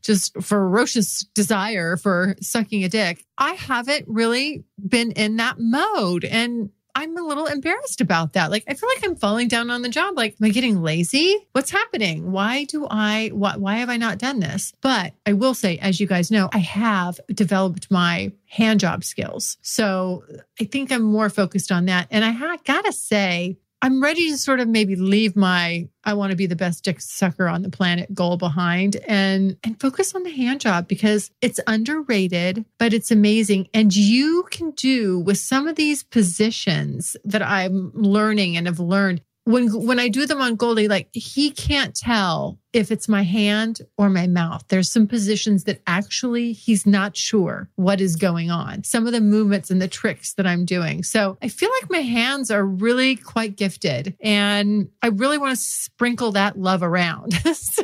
just 0.02 0.42
ferocious 0.44 1.24
desire 1.34 1.98
for 1.98 2.36
sucking 2.42 2.84
a 2.84 2.90
dick. 2.90 3.26
I 3.38 3.54
haven't 3.54 4.06
really 4.08 4.64
been 4.88 5.12
in 5.12 5.38
that 5.38 5.56
mode. 5.58 6.26
And 6.26 6.70
I'm 6.96 7.18
a 7.18 7.22
little 7.22 7.46
embarrassed 7.46 8.00
about 8.00 8.34
that. 8.34 8.52
Like, 8.52 8.64
I 8.70 8.74
feel 8.74 8.88
like 8.88 9.04
I'm 9.04 9.18
falling 9.18 9.50
down 9.50 9.70
on 9.70 9.82
the 9.82 9.90
job. 9.90 10.16
Like, 10.16 10.36
am 10.40 10.46
I 10.46 10.50
getting 10.50 10.82
lazy? 10.82 11.46
What's 11.52 11.70
happening? 11.70 12.32
Why 12.32 12.64
do 12.64 12.88
I, 12.90 13.32
why, 13.34 13.58
why 13.58 13.76
have 13.76 13.90
I 13.90 13.98
not 13.98 14.18
done 14.18 14.40
this? 14.40 14.72
But 14.82 15.14
I 15.26 15.34
will 15.34 15.54
say, 15.54 15.78
as 15.80 16.00
you 16.00 16.08
guys 16.08 16.32
know, 16.32 16.50
I 16.54 16.60
have 16.60 17.20
developed 17.28 17.92
my 17.92 18.32
hand 18.48 18.80
job 18.80 19.04
skills. 19.04 19.58
So 19.62 20.24
I 20.62 20.64
think 20.64 20.92
I'm 20.92 21.02
more 21.02 21.30
focused 21.30 21.72
on 21.72 21.86
that. 21.86 22.08
And 22.12 22.24
I 22.24 22.32
ha- 22.32 22.58
gotta 22.64 22.94
say, 22.94 23.58
I'm 23.86 24.02
ready 24.02 24.32
to 24.32 24.38
sort 24.40 24.62
of 24.62 24.68
maybe 24.68 24.96
leave 24.96 25.36
my 25.36 25.88
I 26.06 26.14
want 26.14 26.32
to 26.32 26.36
be 26.36 26.48
the 26.48 26.56
best 26.56 26.84
dick 26.84 27.00
sucker 27.00 27.48
on 27.48 27.62
the 27.62 27.70
planet 27.70 28.14
goal 28.16 28.36
behind 28.36 28.96
and 29.08 29.58
and 29.64 29.80
focus 29.80 30.16
on 30.16 30.24
the 30.24 30.32
hand 30.32 30.62
job 30.62 30.88
because 30.88 31.30
it's 31.40 31.60
underrated, 31.68 32.66
but 32.80 32.94
it's 32.94 33.12
amazing. 33.12 33.68
And 33.76 33.96
you 33.96 34.48
can 34.50 34.72
do 34.72 35.20
with 35.20 35.38
some 35.38 35.68
of 35.68 35.76
these 35.76 36.02
positions 36.02 37.16
that 37.26 37.44
I'm 37.44 37.92
learning 37.94 38.58
and 38.58 38.66
have 38.66 38.80
learned, 38.80 39.22
when 39.46 39.86
when 39.86 40.00
I 40.00 40.10
do 40.10 40.26
them 40.26 40.42
on 40.42 40.56
Goldie, 40.56 40.88
like 40.88 41.10
he 41.14 41.52
can't 41.52 41.96
tell 41.96 42.60
if 42.74 42.92
it's 42.92 43.08
my 43.08 43.22
hand 43.22 43.82
or 43.98 44.10
my 44.10 44.28
mouth. 44.28 44.66
There's 44.68 44.92
some 44.92 45.08
positions 45.08 45.64
that 45.64 45.82
actually 45.88 46.52
he's 46.52 46.86
not 46.86 47.16
sure 47.16 47.70
what 47.76 48.02
is 48.02 48.16
going 48.16 48.52
on. 48.52 48.84
Some 48.84 49.06
of 49.06 49.14
the 49.14 49.22
movements 49.22 49.70
and 49.70 49.82
the 49.82 49.88
tricks 49.88 50.34
that 50.34 50.48
I'm 50.48 50.66
doing. 50.66 51.04
So 51.04 51.38
I 51.42 51.48
feel 51.48 51.70
like 51.82 51.92
my 51.92 52.00
hands 52.00 52.52
are 52.52 52.66
really 52.66 53.16
quite 53.16 53.56
gifted 53.56 54.18
and 54.20 54.90
I 55.02 55.08
really 55.08 55.38
want 55.38 55.56
to 55.56 55.64
sprinkle 55.64 56.34
that 56.34 56.60
love 56.60 56.82
around. 56.84 57.34
so 57.56 57.84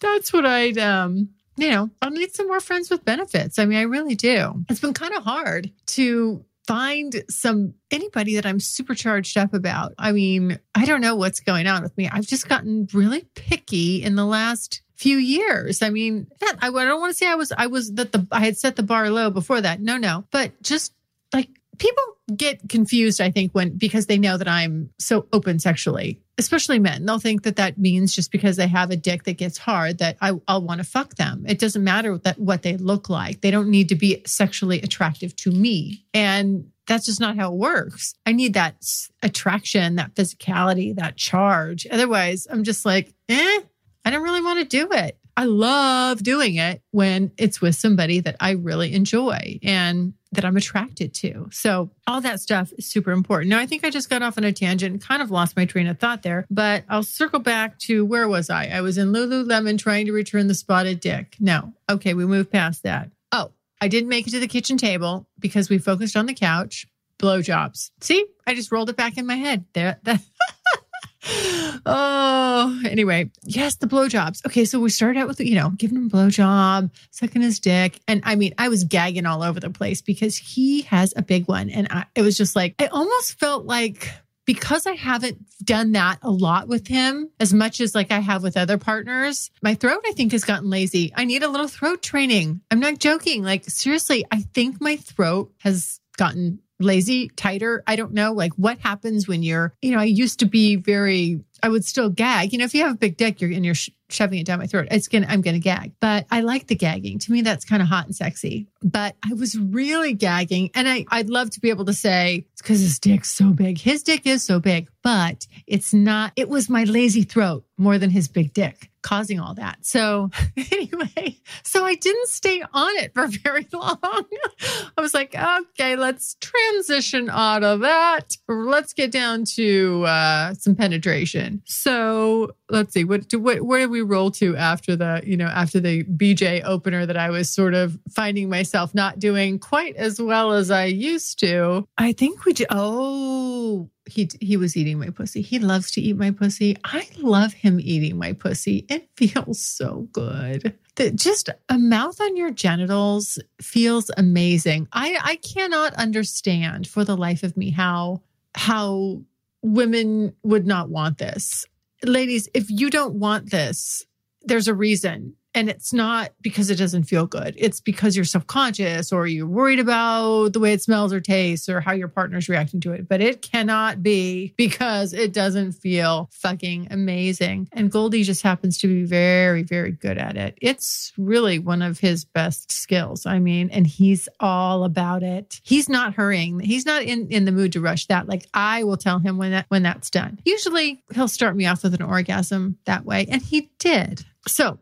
that's 0.00 0.32
what 0.32 0.44
I'd 0.44 0.76
um 0.76 1.30
you 1.56 1.70
know, 1.70 1.90
I'll 2.00 2.10
need 2.10 2.32
some 2.34 2.46
more 2.46 2.60
friends 2.60 2.88
with 2.88 3.04
benefits. 3.04 3.58
I 3.58 3.64
mean, 3.64 3.78
I 3.78 3.82
really 3.82 4.14
do. 4.14 4.64
It's 4.68 4.78
been 4.78 4.94
kind 4.94 5.14
of 5.14 5.24
hard 5.24 5.72
to 5.86 6.44
find 6.68 7.24
some 7.30 7.72
anybody 7.90 8.34
that 8.34 8.44
I'm 8.44 8.60
super 8.60 8.94
charged 8.94 9.38
up 9.38 9.54
about. 9.54 9.94
I 9.98 10.12
mean, 10.12 10.58
I 10.74 10.84
don't 10.84 11.00
know 11.00 11.16
what's 11.16 11.40
going 11.40 11.66
on 11.66 11.82
with 11.82 11.96
me. 11.96 12.10
I've 12.10 12.26
just 12.26 12.46
gotten 12.46 12.86
really 12.92 13.26
picky 13.34 14.02
in 14.02 14.16
the 14.16 14.26
last 14.26 14.82
few 14.94 15.16
years. 15.16 15.80
I 15.80 15.88
mean, 15.88 16.26
I 16.60 16.70
don't 16.70 17.00
want 17.00 17.10
to 17.10 17.16
say 17.16 17.26
I 17.26 17.36
was 17.36 17.52
I 17.52 17.68
was 17.68 17.92
that 17.94 18.12
the 18.12 18.26
I 18.30 18.40
had 18.40 18.58
set 18.58 18.76
the 18.76 18.82
bar 18.82 19.08
low 19.08 19.30
before 19.30 19.62
that. 19.62 19.80
No, 19.80 19.96
no. 19.96 20.26
But 20.30 20.62
just 20.62 20.92
like 21.32 21.48
people 21.78 22.02
get 22.36 22.68
confused 22.68 23.20
I 23.20 23.30
think 23.30 23.52
when 23.52 23.76
because 23.76 24.06
they 24.06 24.18
know 24.18 24.36
that 24.36 24.48
I'm 24.48 24.90
so 24.98 25.26
open 25.32 25.58
sexually 25.58 26.20
especially 26.38 26.78
men. 26.78 27.04
They'll 27.04 27.18
think 27.18 27.42
that 27.42 27.56
that 27.56 27.78
means 27.78 28.14
just 28.14 28.30
because 28.30 28.56
they 28.56 28.68
have 28.68 28.90
a 28.90 28.96
dick 28.96 29.24
that 29.24 29.36
gets 29.36 29.58
hard 29.58 29.98
that 29.98 30.16
I, 30.20 30.32
will 30.32 30.62
want 30.62 30.78
to 30.78 30.84
fuck 30.84 31.16
them. 31.16 31.44
It 31.46 31.58
doesn't 31.58 31.82
matter 31.82 32.16
that 32.18 32.38
what 32.38 32.62
they 32.62 32.76
look 32.76 33.10
like. 33.10 33.40
They 33.40 33.50
don't 33.50 33.68
need 33.68 33.88
to 33.88 33.96
be 33.96 34.22
sexually 34.24 34.80
attractive 34.80 35.34
to 35.36 35.50
me. 35.50 36.04
And 36.14 36.70
that's 36.86 37.06
just 37.06 37.20
not 37.20 37.36
how 37.36 37.52
it 37.52 37.58
works. 37.58 38.14
I 38.24 38.32
need 38.32 38.54
that 38.54 38.76
attraction 39.22 39.96
that 39.96 40.14
physicality 40.14 40.94
that 40.94 41.16
charge. 41.16 41.86
Otherwise 41.90 42.46
i'm 42.50 42.64
just 42.64 42.86
like 42.86 43.12
eh 43.28 43.60
i 44.04 44.10
don't 44.10 44.22
really 44.22 44.40
want 44.40 44.60
to 44.60 44.64
do 44.64 44.92
it. 44.92 45.18
I 45.36 45.44
love 45.44 46.22
doing 46.24 46.56
it 46.56 46.82
when 46.90 47.30
it's 47.38 47.60
with 47.60 47.76
somebody 47.76 48.18
that 48.20 48.34
I 48.40 48.52
really 48.52 48.92
enjoy. 48.92 49.60
And 49.62 50.14
that 50.32 50.44
I'm 50.44 50.56
attracted 50.56 51.14
to. 51.14 51.48
So 51.52 51.90
all 52.06 52.20
that 52.20 52.40
stuff 52.40 52.72
is 52.76 52.86
super 52.86 53.12
important. 53.12 53.50
Now 53.50 53.58
I 53.58 53.66
think 53.66 53.84
I 53.84 53.90
just 53.90 54.10
got 54.10 54.22
off 54.22 54.38
on 54.38 54.44
a 54.44 54.52
tangent 54.52 54.92
and 54.92 55.02
kind 55.02 55.22
of 55.22 55.30
lost 55.30 55.56
my 55.56 55.64
train 55.64 55.86
of 55.86 55.98
thought 55.98 56.22
there, 56.22 56.46
but 56.50 56.84
I'll 56.88 57.02
circle 57.02 57.40
back 57.40 57.78
to 57.80 58.04
where 58.04 58.28
was 58.28 58.50
I? 58.50 58.66
I 58.66 58.80
was 58.82 58.98
in 58.98 59.12
Lululemon 59.12 59.78
trying 59.78 60.06
to 60.06 60.12
return 60.12 60.46
the 60.46 60.54
spotted 60.54 61.00
dick. 61.00 61.36
No. 61.40 61.72
Okay, 61.90 62.14
we 62.14 62.26
moved 62.26 62.50
past 62.50 62.82
that. 62.82 63.10
Oh, 63.32 63.52
I 63.80 63.88
didn't 63.88 64.10
make 64.10 64.26
it 64.26 64.30
to 64.30 64.40
the 64.40 64.48
kitchen 64.48 64.76
table 64.76 65.26
because 65.38 65.70
we 65.70 65.78
focused 65.78 66.16
on 66.16 66.26
the 66.26 66.34
couch. 66.34 66.86
Blowjobs. 67.18 67.90
See, 68.00 68.24
I 68.46 68.54
just 68.54 68.70
rolled 68.70 68.90
it 68.90 68.96
back 68.96 69.18
in 69.18 69.26
my 69.26 69.34
head. 69.34 69.64
There, 69.72 69.98
that. 70.04 70.20
oh, 71.86 72.80
anyway, 72.84 73.30
yes, 73.42 73.76
the 73.76 73.86
blowjobs. 73.86 74.44
Okay, 74.46 74.64
so 74.64 74.78
we 74.78 74.90
started 74.90 75.18
out 75.18 75.28
with 75.28 75.40
you 75.40 75.56
know 75.56 75.70
giving 75.70 75.96
him 75.96 76.06
a 76.06 76.10
blowjob, 76.10 76.90
sucking 77.10 77.42
his 77.42 77.58
dick, 77.58 78.00
and 78.06 78.22
I 78.24 78.36
mean, 78.36 78.54
I 78.58 78.68
was 78.68 78.84
gagging 78.84 79.26
all 79.26 79.42
over 79.42 79.58
the 79.58 79.70
place 79.70 80.00
because 80.00 80.36
he 80.36 80.82
has 80.82 81.12
a 81.16 81.22
big 81.22 81.48
one, 81.48 81.70
and 81.70 81.88
I, 81.90 82.04
it 82.14 82.22
was 82.22 82.36
just 82.36 82.54
like 82.54 82.74
I 82.78 82.86
almost 82.86 83.38
felt 83.38 83.66
like 83.66 84.10
because 84.48 84.86
I 84.86 84.92
haven't 84.92 85.44
done 85.62 85.92
that 85.92 86.20
a 86.22 86.30
lot 86.30 86.68
with 86.68 86.86
him 86.86 87.28
as 87.38 87.52
much 87.52 87.82
as 87.82 87.94
like 87.94 88.10
I 88.10 88.20
have 88.20 88.42
with 88.42 88.56
other 88.56 88.78
partners, 88.78 89.50
my 89.62 89.74
throat 89.74 90.00
I 90.06 90.12
think 90.12 90.32
has 90.32 90.44
gotten 90.44 90.70
lazy. 90.70 91.12
I 91.14 91.26
need 91.26 91.42
a 91.42 91.48
little 91.48 91.68
throat 91.68 92.00
training. 92.00 92.62
I'm 92.70 92.80
not 92.80 92.98
joking. 92.98 93.42
Like 93.42 93.64
seriously, 93.64 94.24
I 94.30 94.40
think 94.40 94.80
my 94.80 94.96
throat 94.96 95.52
has 95.58 96.00
gotten 96.16 96.60
lazy, 96.80 97.28
tighter. 97.36 97.82
I 97.86 97.96
don't 97.96 98.12
know. 98.12 98.32
Like 98.32 98.52
what 98.54 98.78
happens 98.78 99.26
when 99.26 99.42
you're, 99.42 99.74
you 99.82 99.90
know, 99.90 99.98
I 99.98 100.04
used 100.04 100.40
to 100.40 100.46
be 100.46 100.76
very, 100.76 101.40
I 101.62 101.68
would 101.68 101.84
still 101.84 102.10
gag. 102.10 102.52
You 102.52 102.58
know, 102.58 102.64
if 102.64 102.74
you 102.74 102.82
have 102.84 102.94
a 102.94 102.98
big 102.98 103.16
dick, 103.16 103.40
you're 103.40 103.50
and 103.50 103.64
you're 103.64 103.74
sh- 103.74 103.90
shoving 104.08 104.38
it 104.38 104.46
down 104.46 104.58
my 104.58 104.66
throat, 104.66 104.88
it's 104.90 105.08
gonna, 105.08 105.26
I'm 105.28 105.40
gonna 105.40 105.58
gag. 105.58 105.92
But 106.00 106.26
I 106.30 106.40
like 106.40 106.66
the 106.66 106.74
gagging. 106.74 107.18
To 107.20 107.32
me, 107.32 107.42
that's 107.42 107.64
kind 107.64 107.82
of 107.82 107.88
hot 107.88 108.06
and 108.06 108.14
sexy. 108.14 108.68
But 108.82 109.16
I 109.28 109.34
was 109.34 109.58
really 109.58 110.14
gagging, 110.14 110.70
and 110.74 110.88
I, 110.88 111.04
I'd 111.10 111.30
love 111.30 111.50
to 111.50 111.60
be 111.60 111.70
able 111.70 111.84
to 111.86 111.94
say 111.94 112.46
it's 112.52 112.62
because 112.62 112.80
his 112.80 112.98
dick's 112.98 113.30
so 113.32 113.50
big. 113.50 113.78
His 113.78 114.02
dick 114.02 114.26
is 114.26 114.42
so 114.42 114.60
big, 114.60 114.88
but 115.02 115.46
it's 115.66 115.92
not. 115.92 116.32
It 116.36 116.48
was 116.48 116.68
my 116.68 116.84
lazy 116.84 117.22
throat 117.22 117.64
more 117.76 117.98
than 117.98 118.10
his 118.10 118.28
big 118.28 118.52
dick 118.52 118.90
causing 119.08 119.40
all 119.40 119.54
that. 119.54 119.78
So 119.86 120.30
anyway, 120.72 121.38
so 121.62 121.84
I 121.84 121.94
didn't 121.94 122.28
stay 122.28 122.62
on 122.74 122.96
it 122.96 123.14
for 123.14 123.26
very 123.44 123.66
long. 123.72 123.98
I 124.02 125.00
was 125.00 125.14
like, 125.14 125.34
okay, 125.34 125.96
let's 125.96 126.36
transition 126.40 127.30
out 127.30 127.64
of 127.64 127.80
that. 127.80 128.36
Let's 128.48 128.92
get 128.92 129.10
down 129.10 129.44
to 129.56 130.04
uh, 130.04 130.54
some 130.54 130.74
penetration. 130.74 131.47
So 131.64 132.52
let's 132.70 132.92
see, 132.92 133.04
what 133.04 133.28
do 133.28 133.38
what 133.38 133.62
where 133.62 133.80
did 133.80 133.90
we 133.90 134.02
roll 134.02 134.30
to 134.32 134.56
after 134.56 134.96
the 134.96 135.22
you 135.24 135.36
know 135.36 135.46
after 135.46 135.80
the 135.80 136.04
BJ 136.04 136.62
opener 136.64 137.06
that 137.06 137.16
I 137.16 137.30
was 137.30 137.50
sort 137.50 137.74
of 137.74 137.98
finding 138.10 138.48
myself 138.48 138.94
not 138.94 139.18
doing 139.18 139.58
quite 139.58 139.96
as 139.96 140.20
well 140.20 140.52
as 140.52 140.70
I 140.70 140.84
used 140.84 141.38
to. 141.40 141.86
I 141.96 142.12
think 142.12 142.44
we. 142.44 142.52
Just, 142.54 142.68
oh, 142.70 143.88
he 144.08 144.28
he 144.40 144.56
was 144.56 144.76
eating 144.76 144.98
my 144.98 145.10
pussy. 145.10 145.42
He 145.42 145.58
loves 145.58 145.90
to 145.92 146.00
eat 146.00 146.16
my 146.16 146.30
pussy. 146.30 146.76
I 146.84 147.06
love 147.18 147.52
him 147.52 147.78
eating 147.80 148.18
my 148.18 148.32
pussy. 148.32 148.86
It 148.88 149.08
feels 149.16 149.60
so 149.60 150.08
good. 150.12 150.76
That 150.96 151.14
just 151.14 151.48
a 151.68 151.78
mouth 151.78 152.20
on 152.20 152.36
your 152.36 152.50
genitals 152.50 153.38
feels 153.60 154.10
amazing. 154.16 154.88
I 154.92 155.18
I 155.22 155.36
cannot 155.36 155.94
understand 155.94 156.88
for 156.88 157.04
the 157.04 157.16
life 157.16 157.42
of 157.42 157.56
me 157.56 157.70
how 157.70 158.22
how 158.54 159.22
women 159.62 160.34
would 160.42 160.66
not 160.66 160.88
want 160.88 161.18
this. 161.18 161.66
Ladies, 162.04 162.48
if 162.54 162.70
you 162.70 162.90
don't 162.90 163.14
want 163.14 163.50
this, 163.50 164.06
there's 164.42 164.68
a 164.68 164.74
reason. 164.74 165.34
And 165.58 165.68
it's 165.68 165.92
not 165.92 166.30
because 166.40 166.70
it 166.70 166.76
doesn't 166.76 167.02
feel 167.02 167.26
good. 167.26 167.52
It's 167.58 167.80
because 167.80 168.14
you're 168.14 168.24
self 168.24 168.46
conscious 168.46 169.10
or 169.10 169.26
you're 169.26 169.44
worried 169.44 169.80
about 169.80 170.52
the 170.52 170.60
way 170.60 170.72
it 170.72 170.80
smells 170.80 171.12
or 171.12 171.18
tastes 171.18 171.68
or 171.68 171.80
how 171.80 171.94
your 171.94 172.06
partner's 172.06 172.48
reacting 172.48 172.78
to 172.82 172.92
it. 172.92 173.08
But 173.08 173.20
it 173.20 173.42
cannot 173.42 174.00
be 174.00 174.54
because 174.56 175.12
it 175.12 175.32
doesn't 175.32 175.72
feel 175.72 176.30
fucking 176.32 176.86
amazing. 176.92 177.68
And 177.72 177.90
Goldie 177.90 178.22
just 178.22 178.44
happens 178.44 178.78
to 178.78 178.86
be 178.86 179.02
very, 179.02 179.64
very 179.64 179.90
good 179.90 180.16
at 180.16 180.36
it. 180.36 180.56
It's 180.62 181.12
really 181.18 181.58
one 181.58 181.82
of 181.82 181.98
his 181.98 182.24
best 182.24 182.70
skills. 182.70 183.26
I 183.26 183.40
mean, 183.40 183.68
and 183.70 183.84
he's 183.84 184.28
all 184.38 184.84
about 184.84 185.24
it. 185.24 185.60
He's 185.64 185.88
not 185.88 186.14
hurrying. 186.14 186.60
He's 186.60 186.86
not 186.86 187.02
in, 187.02 187.32
in 187.32 187.46
the 187.46 187.52
mood 187.52 187.72
to 187.72 187.80
rush 187.80 188.06
that. 188.06 188.28
Like 188.28 188.46
I 188.54 188.84
will 188.84 188.96
tell 188.96 189.18
him 189.18 189.38
when 189.38 189.50
that 189.50 189.66
when 189.70 189.82
that's 189.82 190.08
done. 190.08 190.38
Usually 190.44 191.02
he'll 191.12 191.26
start 191.26 191.56
me 191.56 191.66
off 191.66 191.82
with 191.82 191.94
an 191.94 192.02
orgasm 192.02 192.78
that 192.84 193.04
way. 193.04 193.26
And 193.28 193.42
he 193.42 193.72
did. 193.80 194.24
So 194.46 194.78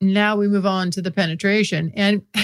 now 0.00 0.36
we 0.36 0.48
move 0.48 0.66
on 0.66 0.90
to 0.92 1.02
the 1.02 1.10
penetration. 1.10 1.92
And 1.94 2.22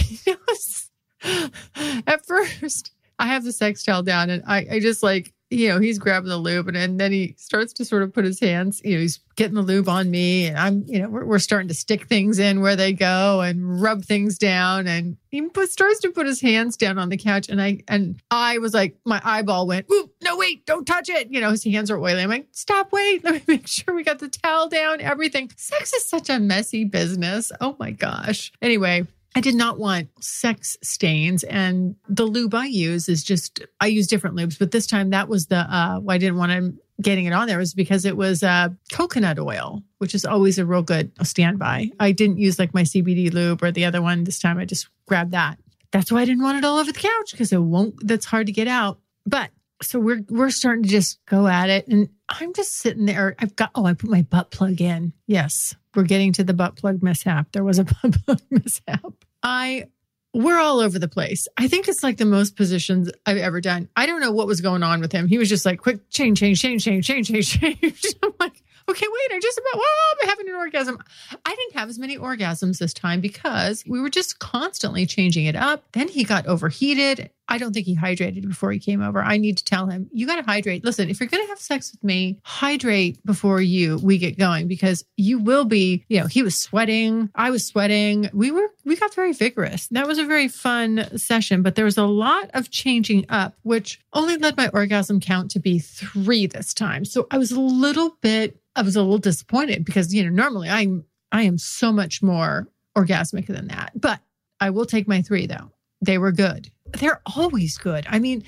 at 2.06 2.26
first, 2.26 2.92
I 3.18 3.26
have 3.28 3.44
the 3.44 3.52
sex 3.52 3.84
towel 3.84 4.02
down 4.02 4.30
and 4.30 4.42
I, 4.46 4.66
I 4.72 4.80
just 4.80 5.02
like, 5.02 5.32
you 5.54 5.68
know, 5.68 5.78
he's 5.78 5.98
grabbing 5.98 6.28
the 6.28 6.36
lube 6.36 6.68
and, 6.68 6.76
and 6.76 6.98
then 6.98 7.12
he 7.12 7.34
starts 7.38 7.72
to 7.74 7.84
sort 7.84 8.02
of 8.02 8.12
put 8.12 8.24
his 8.24 8.40
hands, 8.40 8.80
you 8.84 8.94
know, 8.94 9.00
he's 9.00 9.20
getting 9.36 9.54
the 9.54 9.62
lube 9.62 9.88
on 9.88 10.10
me 10.10 10.46
and 10.46 10.58
I'm, 10.58 10.84
you 10.86 10.98
know, 10.98 11.08
we're, 11.08 11.24
we're 11.24 11.38
starting 11.38 11.68
to 11.68 11.74
stick 11.74 12.06
things 12.06 12.38
in 12.38 12.60
where 12.60 12.76
they 12.76 12.92
go 12.92 13.40
and 13.40 13.80
rub 13.80 14.04
things 14.04 14.36
down. 14.36 14.86
And 14.88 15.16
he 15.30 15.42
put, 15.42 15.70
starts 15.70 16.00
to 16.00 16.10
put 16.10 16.26
his 16.26 16.40
hands 16.40 16.76
down 16.76 16.98
on 16.98 17.08
the 17.08 17.16
couch. 17.16 17.48
And 17.48 17.62
I, 17.62 17.80
and 17.88 18.20
I 18.30 18.58
was 18.58 18.74
like, 18.74 18.96
my 19.04 19.20
eyeball 19.24 19.66
went, 19.66 19.86
Ooh, 19.92 20.10
no, 20.22 20.36
wait, 20.36 20.66
don't 20.66 20.86
touch 20.86 21.08
it. 21.08 21.30
You 21.30 21.40
know, 21.40 21.50
his 21.50 21.64
hands 21.64 21.90
are 21.90 21.98
oily. 21.98 22.22
I'm 22.22 22.30
like, 22.30 22.48
stop, 22.52 22.92
wait, 22.92 23.22
let 23.24 23.34
me 23.34 23.42
make 23.46 23.68
sure 23.68 23.94
we 23.94 24.02
got 24.02 24.18
the 24.18 24.28
towel 24.28 24.68
down, 24.68 25.00
everything. 25.00 25.50
Sex 25.56 25.92
is 25.92 26.04
such 26.04 26.28
a 26.30 26.40
messy 26.40 26.84
business. 26.84 27.52
Oh 27.60 27.76
my 27.78 27.92
gosh. 27.92 28.52
Anyway, 28.60 29.06
I 29.34 29.40
did 29.40 29.54
not 29.54 29.78
want 29.78 30.08
sex 30.20 30.76
stains. 30.82 31.42
And 31.44 31.96
the 32.08 32.24
lube 32.24 32.54
I 32.54 32.66
use 32.66 33.08
is 33.08 33.24
just, 33.24 33.60
I 33.80 33.86
use 33.86 34.06
different 34.06 34.36
lubes, 34.36 34.58
but 34.58 34.70
this 34.70 34.86
time 34.86 35.10
that 35.10 35.28
was 35.28 35.46
the, 35.46 35.58
uh, 35.58 35.98
why 35.98 36.14
I 36.14 36.18
didn't 36.18 36.36
want 36.36 36.52
to 36.52 36.74
getting 37.00 37.24
it 37.24 37.32
on 37.32 37.48
there 37.48 37.58
was 37.58 37.74
because 37.74 38.04
it 38.04 38.16
was 38.16 38.42
uh, 38.42 38.68
coconut 38.92 39.38
oil, 39.38 39.82
which 39.98 40.14
is 40.14 40.24
always 40.24 40.58
a 40.58 40.66
real 40.66 40.82
good 40.82 41.10
standby. 41.26 41.90
I 41.98 42.12
didn't 42.12 42.38
use 42.38 42.58
like 42.58 42.72
my 42.74 42.82
CBD 42.82 43.32
lube 43.32 43.62
or 43.62 43.72
the 43.72 43.84
other 43.84 44.00
one 44.00 44.24
this 44.24 44.38
time. 44.38 44.58
I 44.58 44.64
just 44.64 44.88
grabbed 45.06 45.32
that. 45.32 45.58
That's 45.90 46.12
why 46.12 46.20
I 46.20 46.24
didn't 46.24 46.42
want 46.42 46.58
it 46.58 46.64
all 46.64 46.78
over 46.78 46.92
the 46.92 46.98
couch 46.98 47.32
because 47.32 47.52
it 47.52 47.58
won't, 47.58 48.06
that's 48.06 48.26
hard 48.26 48.46
to 48.46 48.52
get 48.52 48.68
out. 48.68 49.00
But 49.26 49.50
so 49.82 49.98
we're, 49.98 50.22
we're 50.28 50.50
starting 50.50 50.84
to 50.84 50.88
just 50.88 51.24
go 51.26 51.46
at 51.46 51.68
it. 51.68 51.88
And 51.88 52.08
I'm 52.28 52.52
just 52.52 52.74
sitting 52.74 53.06
there. 53.06 53.34
I've 53.38 53.56
got, 53.56 53.70
oh, 53.74 53.86
I 53.86 53.94
put 53.94 54.10
my 54.10 54.22
butt 54.22 54.50
plug 54.50 54.80
in. 54.80 55.12
Yes, 55.26 55.74
we're 55.94 56.04
getting 56.04 56.32
to 56.34 56.44
the 56.44 56.54
butt 56.54 56.76
plug 56.76 57.02
mishap. 57.02 57.52
There 57.52 57.64
was 57.64 57.78
a 57.78 57.84
butt 58.02 58.24
plug 58.24 58.40
mishap. 58.50 59.12
I 59.42 59.86
we're 60.34 60.58
all 60.58 60.80
over 60.80 60.98
the 60.98 61.08
place. 61.08 61.46
I 61.56 61.68
think 61.68 61.86
it's 61.86 62.02
like 62.02 62.16
the 62.16 62.24
most 62.24 62.56
positions 62.56 63.08
I've 63.24 63.36
ever 63.36 63.60
done. 63.60 63.88
I 63.94 64.04
don't 64.04 64.20
know 64.20 64.32
what 64.32 64.48
was 64.48 64.60
going 64.60 64.82
on 64.82 65.00
with 65.00 65.12
him. 65.12 65.28
He 65.28 65.38
was 65.38 65.48
just 65.48 65.64
like, 65.64 65.80
quick, 65.80 66.10
change, 66.10 66.40
change, 66.40 66.60
change, 66.60 66.84
change, 66.84 67.06
change, 67.06 67.28
change, 67.28 67.60
change. 67.60 68.04
I'm 68.22 68.32
like, 68.40 68.60
okay, 68.88 69.06
wait, 69.06 69.36
I 69.36 69.38
just 69.40 69.58
about, 69.58 69.78
well, 69.78 69.86
I'm 70.22 70.28
having 70.28 70.48
an 70.48 70.56
orgasm. 70.56 70.98
I 71.46 71.54
didn't 71.54 71.74
have 71.74 71.88
as 71.88 72.00
many 72.00 72.18
orgasms 72.18 72.78
this 72.78 72.92
time 72.92 73.20
because 73.20 73.84
we 73.86 74.00
were 74.00 74.10
just 74.10 74.40
constantly 74.40 75.06
changing 75.06 75.46
it 75.46 75.54
up. 75.54 75.84
Then 75.92 76.08
he 76.08 76.24
got 76.24 76.46
overheated. 76.46 77.30
I 77.48 77.58
don't 77.58 77.72
think 77.72 77.86
he 77.86 77.96
hydrated 77.96 78.46
before 78.48 78.72
he 78.72 78.78
came 78.78 79.02
over. 79.02 79.22
I 79.22 79.36
need 79.36 79.58
to 79.58 79.64
tell 79.64 79.86
him, 79.86 80.08
you 80.12 80.26
got 80.26 80.36
to 80.36 80.42
hydrate. 80.42 80.84
Listen, 80.84 81.10
if 81.10 81.20
you're 81.20 81.28
going 81.28 81.42
to 81.42 81.48
have 81.48 81.58
sex 81.58 81.92
with 81.92 82.02
me, 82.02 82.38
hydrate 82.42 83.24
before 83.24 83.60
you 83.60 83.98
we 84.02 84.18
get 84.18 84.38
going 84.38 84.66
because 84.66 85.04
you 85.16 85.38
will 85.38 85.64
be, 85.64 86.04
you 86.08 86.18
know, 86.18 86.26
he 86.26 86.42
was 86.42 86.56
sweating, 86.56 87.30
I 87.34 87.50
was 87.50 87.66
sweating. 87.66 88.30
We 88.32 88.50
were 88.50 88.68
we 88.84 88.96
got 88.96 89.14
very 89.14 89.32
vigorous. 89.32 89.88
That 89.88 90.06
was 90.06 90.18
a 90.18 90.24
very 90.24 90.48
fun 90.48 91.18
session, 91.18 91.62
but 91.62 91.74
there 91.74 91.84
was 91.84 91.98
a 91.98 92.04
lot 92.04 92.50
of 92.54 92.70
changing 92.70 93.26
up 93.28 93.54
which 93.62 94.00
only 94.12 94.36
led 94.36 94.56
my 94.56 94.68
orgasm 94.68 95.20
count 95.20 95.50
to 95.52 95.60
be 95.60 95.78
3 95.78 96.46
this 96.46 96.72
time. 96.72 97.04
So 97.04 97.26
I 97.30 97.38
was 97.38 97.52
a 97.52 97.60
little 97.60 98.16
bit 98.20 98.58
I 98.76 98.82
was 98.82 98.96
a 98.96 99.02
little 99.02 99.18
disappointed 99.18 99.84
because, 99.84 100.12
you 100.12 100.24
know, 100.24 100.30
normally 100.30 100.68
I'm 100.68 101.04
I 101.30 101.42
am 101.42 101.58
so 101.58 101.92
much 101.92 102.22
more 102.22 102.68
orgasmic 102.96 103.46
than 103.46 103.68
that. 103.68 103.92
But 103.94 104.20
I 104.60 104.70
will 104.70 104.86
take 104.86 105.06
my 105.06 105.20
3 105.20 105.46
though. 105.46 105.70
They 106.00 106.18
were 106.18 106.32
good 106.32 106.70
they're 106.98 107.20
always 107.34 107.78
good. 107.78 108.06
I 108.08 108.18
mean, 108.18 108.44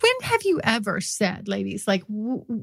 when 0.00 0.12
have 0.22 0.42
you 0.44 0.60
ever 0.64 1.00
said, 1.00 1.48
ladies, 1.48 1.86
like, 1.86 2.04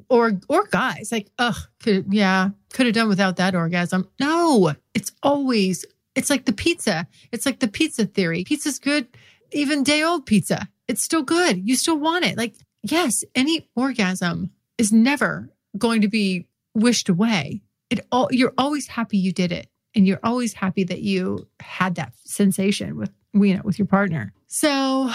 or 0.10 0.39
or 0.50 0.67
guys, 0.67 1.10
like, 1.12 1.30
ugh, 1.38 1.56
could, 1.84 2.12
yeah, 2.12 2.50
could 2.74 2.88
have 2.88 2.96
done 2.96 3.10
without 3.10 3.38
that 3.38 3.56
orgasm? 3.56 4.08
No, 4.20 4.74
it's 4.93 5.12
always. 5.22 5.86
It's 6.15 6.30
like 6.32 6.46
the 6.46 6.54
pizza. 6.54 7.08
It's 7.32 7.46
like 7.46 7.60
the 7.60 7.67
pizza 7.67 8.06
theory. 8.06 8.43
Pizza's 8.43 8.80
good, 8.80 9.08
even 9.52 9.84
day 9.84 10.02
old 10.04 10.26
pizza. 10.26 10.67
It's 10.88 11.04
still 11.04 11.22
good. 11.22 11.67
You 11.67 11.76
still 11.76 12.00
want 12.00 12.26
it. 12.26 12.38
Like, 12.38 12.56
yes, 12.82 13.24
any 13.36 13.70
orgasm 13.76 14.52
is 14.78 14.91
never 14.91 15.50
going 15.78 16.02
to 16.02 16.08
be 16.08 16.48
wished 16.74 17.10
away. 17.10 17.62
It 17.89 18.06
all 18.12 18.30
you're 18.32 18.54
always 18.58 18.88
happy 18.88 19.17
you 19.17 19.32
did 19.32 19.52
it, 19.52 19.70
and 19.96 20.08
you're 20.08 20.20
always 20.24 20.54
happy 20.54 20.84
that 20.86 21.02
you 21.02 21.48
had 21.60 21.96
that 21.96 22.13
sensation 22.26 22.98
with 22.98 23.12
you 23.43 23.56
know 23.56 23.62
with 23.63 23.80
your 23.80 23.88
partner. 23.88 24.34
So 24.47 25.10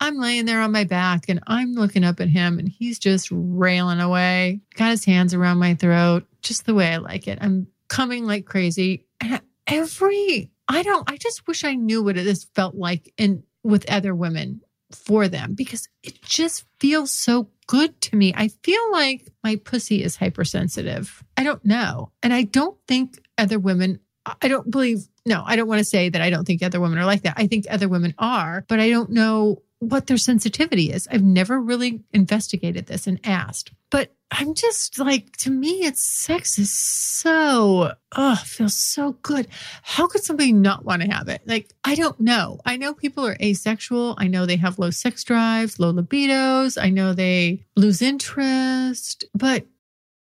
I'm 0.00 0.18
laying 0.18 0.44
there 0.44 0.60
on 0.60 0.72
my 0.72 0.84
back 0.84 1.28
and 1.28 1.40
I'm 1.46 1.72
looking 1.72 2.04
up 2.04 2.20
at 2.20 2.28
him 2.28 2.58
and 2.58 2.68
he's 2.68 2.98
just 2.98 3.28
railing 3.30 4.00
away, 4.00 4.60
got 4.74 4.90
his 4.90 5.04
hands 5.04 5.34
around 5.34 5.58
my 5.58 5.74
throat, 5.74 6.26
just 6.42 6.66
the 6.66 6.74
way 6.74 6.92
I 6.92 6.98
like 6.98 7.28
it. 7.28 7.38
I'm 7.40 7.68
coming 7.88 8.26
like 8.26 8.44
crazy. 8.44 9.06
And 9.20 9.40
every, 9.66 10.50
I 10.68 10.82
don't, 10.82 11.10
I 11.10 11.16
just 11.16 11.46
wish 11.46 11.64
I 11.64 11.74
knew 11.74 12.02
what 12.02 12.16
this 12.16 12.44
felt 12.54 12.74
like 12.74 13.12
in 13.16 13.42
with 13.62 13.90
other 13.90 14.14
women 14.14 14.60
for 14.92 15.28
them 15.28 15.54
because 15.54 15.88
it 16.02 16.22
just 16.22 16.64
feels 16.78 17.10
so 17.10 17.48
good 17.66 18.00
to 18.00 18.16
me. 18.16 18.32
I 18.36 18.48
feel 18.48 18.92
like 18.92 19.28
my 19.42 19.56
pussy 19.56 20.02
is 20.02 20.16
hypersensitive. 20.16 21.24
I 21.36 21.42
don't 21.42 21.64
know. 21.64 22.12
And 22.22 22.32
I 22.32 22.42
don't 22.42 22.78
think 22.86 23.20
other 23.38 23.58
women, 23.58 24.00
I 24.42 24.48
don't 24.48 24.70
believe, 24.70 25.06
no, 25.24 25.42
I 25.46 25.56
don't 25.56 25.68
want 25.68 25.78
to 25.78 25.84
say 25.84 26.08
that 26.08 26.22
I 26.22 26.30
don't 26.30 26.44
think 26.44 26.62
other 26.62 26.80
women 26.80 26.98
are 26.98 27.06
like 27.06 27.22
that. 27.22 27.34
I 27.36 27.46
think 27.46 27.66
other 27.70 27.88
women 27.88 28.14
are, 28.18 28.64
but 28.68 28.80
I 28.80 28.90
don't 28.90 29.10
know 29.10 29.62
what 29.78 30.06
their 30.06 30.16
sensitivity 30.16 30.90
is. 30.90 31.06
I've 31.10 31.22
never 31.22 31.60
really 31.60 32.02
investigated 32.12 32.86
this 32.86 33.06
and 33.06 33.20
asked. 33.24 33.72
But 33.90 34.14
I'm 34.30 34.54
just 34.54 34.98
like, 34.98 35.36
to 35.38 35.50
me, 35.50 35.84
it's 35.84 36.02
sex 36.02 36.58
is 36.58 36.72
so, 36.72 37.92
oh, 38.16 38.36
feels 38.44 38.74
so 38.74 39.12
good. 39.22 39.46
How 39.82 40.08
could 40.08 40.24
somebody 40.24 40.52
not 40.52 40.84
want 40.84 41.02
to 41.02 41.08
have 41.08 41.28
it? 41.28 41.42
Like, 41.46 41.70
I 41.84 41.94
don't 41.94 42.18
know. 42.18 42.58
I 42.64 42.78
know 42.78 42.94
people 42.94 43.24
are 43.26 43.36
asexual. 43.40 44.16
I 44.18 44.26
know 44.28 44.46
they 44.46 44.56
have 44.56 44.78
low 44.78 44.90
sex 44.90 45.22
drives, 45.22 45.78
low 45.78 45.92
libidos. 45.92 46.82
I 46.82 46.90
know 46.90 47.12
they 47.12 47.64
lose 47.76 48.02
interest, 48.02 49.26
but 49.34 49.66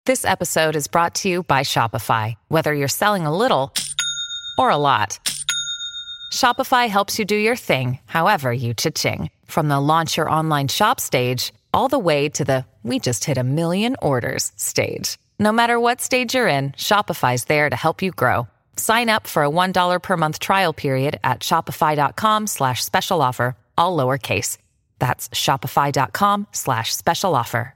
This 0.06 0.26
episode 0.26 0.76
is 0.76 0.88
brought 0.88 1.14
to 1.16 1.30
you 1.30 1.44
by 1.44 1.62
Shopify. 1.62 2.34
Whether 2.48 2.74
you're 2.74 2.88
selling 2.88 3.28
a 3.28 3.36
little 3.36 3.74
or 4.60 4.69
a 4.69 4.78
lot, 4.78 5.19
Shopify 6.34 6.88
helps 6.89 7.17
you 7.17 7.26
do 7.26 7.36
your 7.36 7.56
thing, 7.56 8.00
however 8.06 8.52
you 8.52 8.74
cha-ching. 8.74 9.30
From 9.45 9.67
the 9.69 9.80
launch 9.80 10.17
your 10.17 10.30
online 10.30 10.67
shop 10.67 11.00
stage, 11.00 11.54
all 11.74 11.88
the 11.88 12.06
way 12.10 12.30
to 12.30 12.43
the 12.43 12.65
we 12.84 13.00
just 13.00 13.26
hit 13.26 13.38
a 13.38 13.43
million 13.43 13.95
orders 14.02 14.52
stage. 14.56 15.17
No 15.39 15.52
matter 15.52 15.80
what 15.80 16.02
stage 16.02 16.36
you're 16.36 16.48
in, 16.48 16.72
Shopify's 16.72 17.45
there 17.45 17.69
to 17.69 17.76
help 17.76 18.02
you 18.02 18.12
grow. 18.12 18.48
Sign 18.76 19.10
up 19.10 19.28
for 19.28 19.43
a 19.43 19.50
$1 19.50 20.04
per 20.04 20.17
month 20.17 20.39
trial 20.39 20.74
period 20.74 21.19
at 21.24 21.39
shopify.com 21.39 22.48
slash 22.48 22.84
special 22.84 23.22
offer, 23.22 23.56
all 23.78 23.98
lowercase. 23.98 24.58
That's 25.00 25.30
shopify.com 25.30 26.48
slash 26.52 26.95
special 26.95 27.36
offer. 27.36 27.76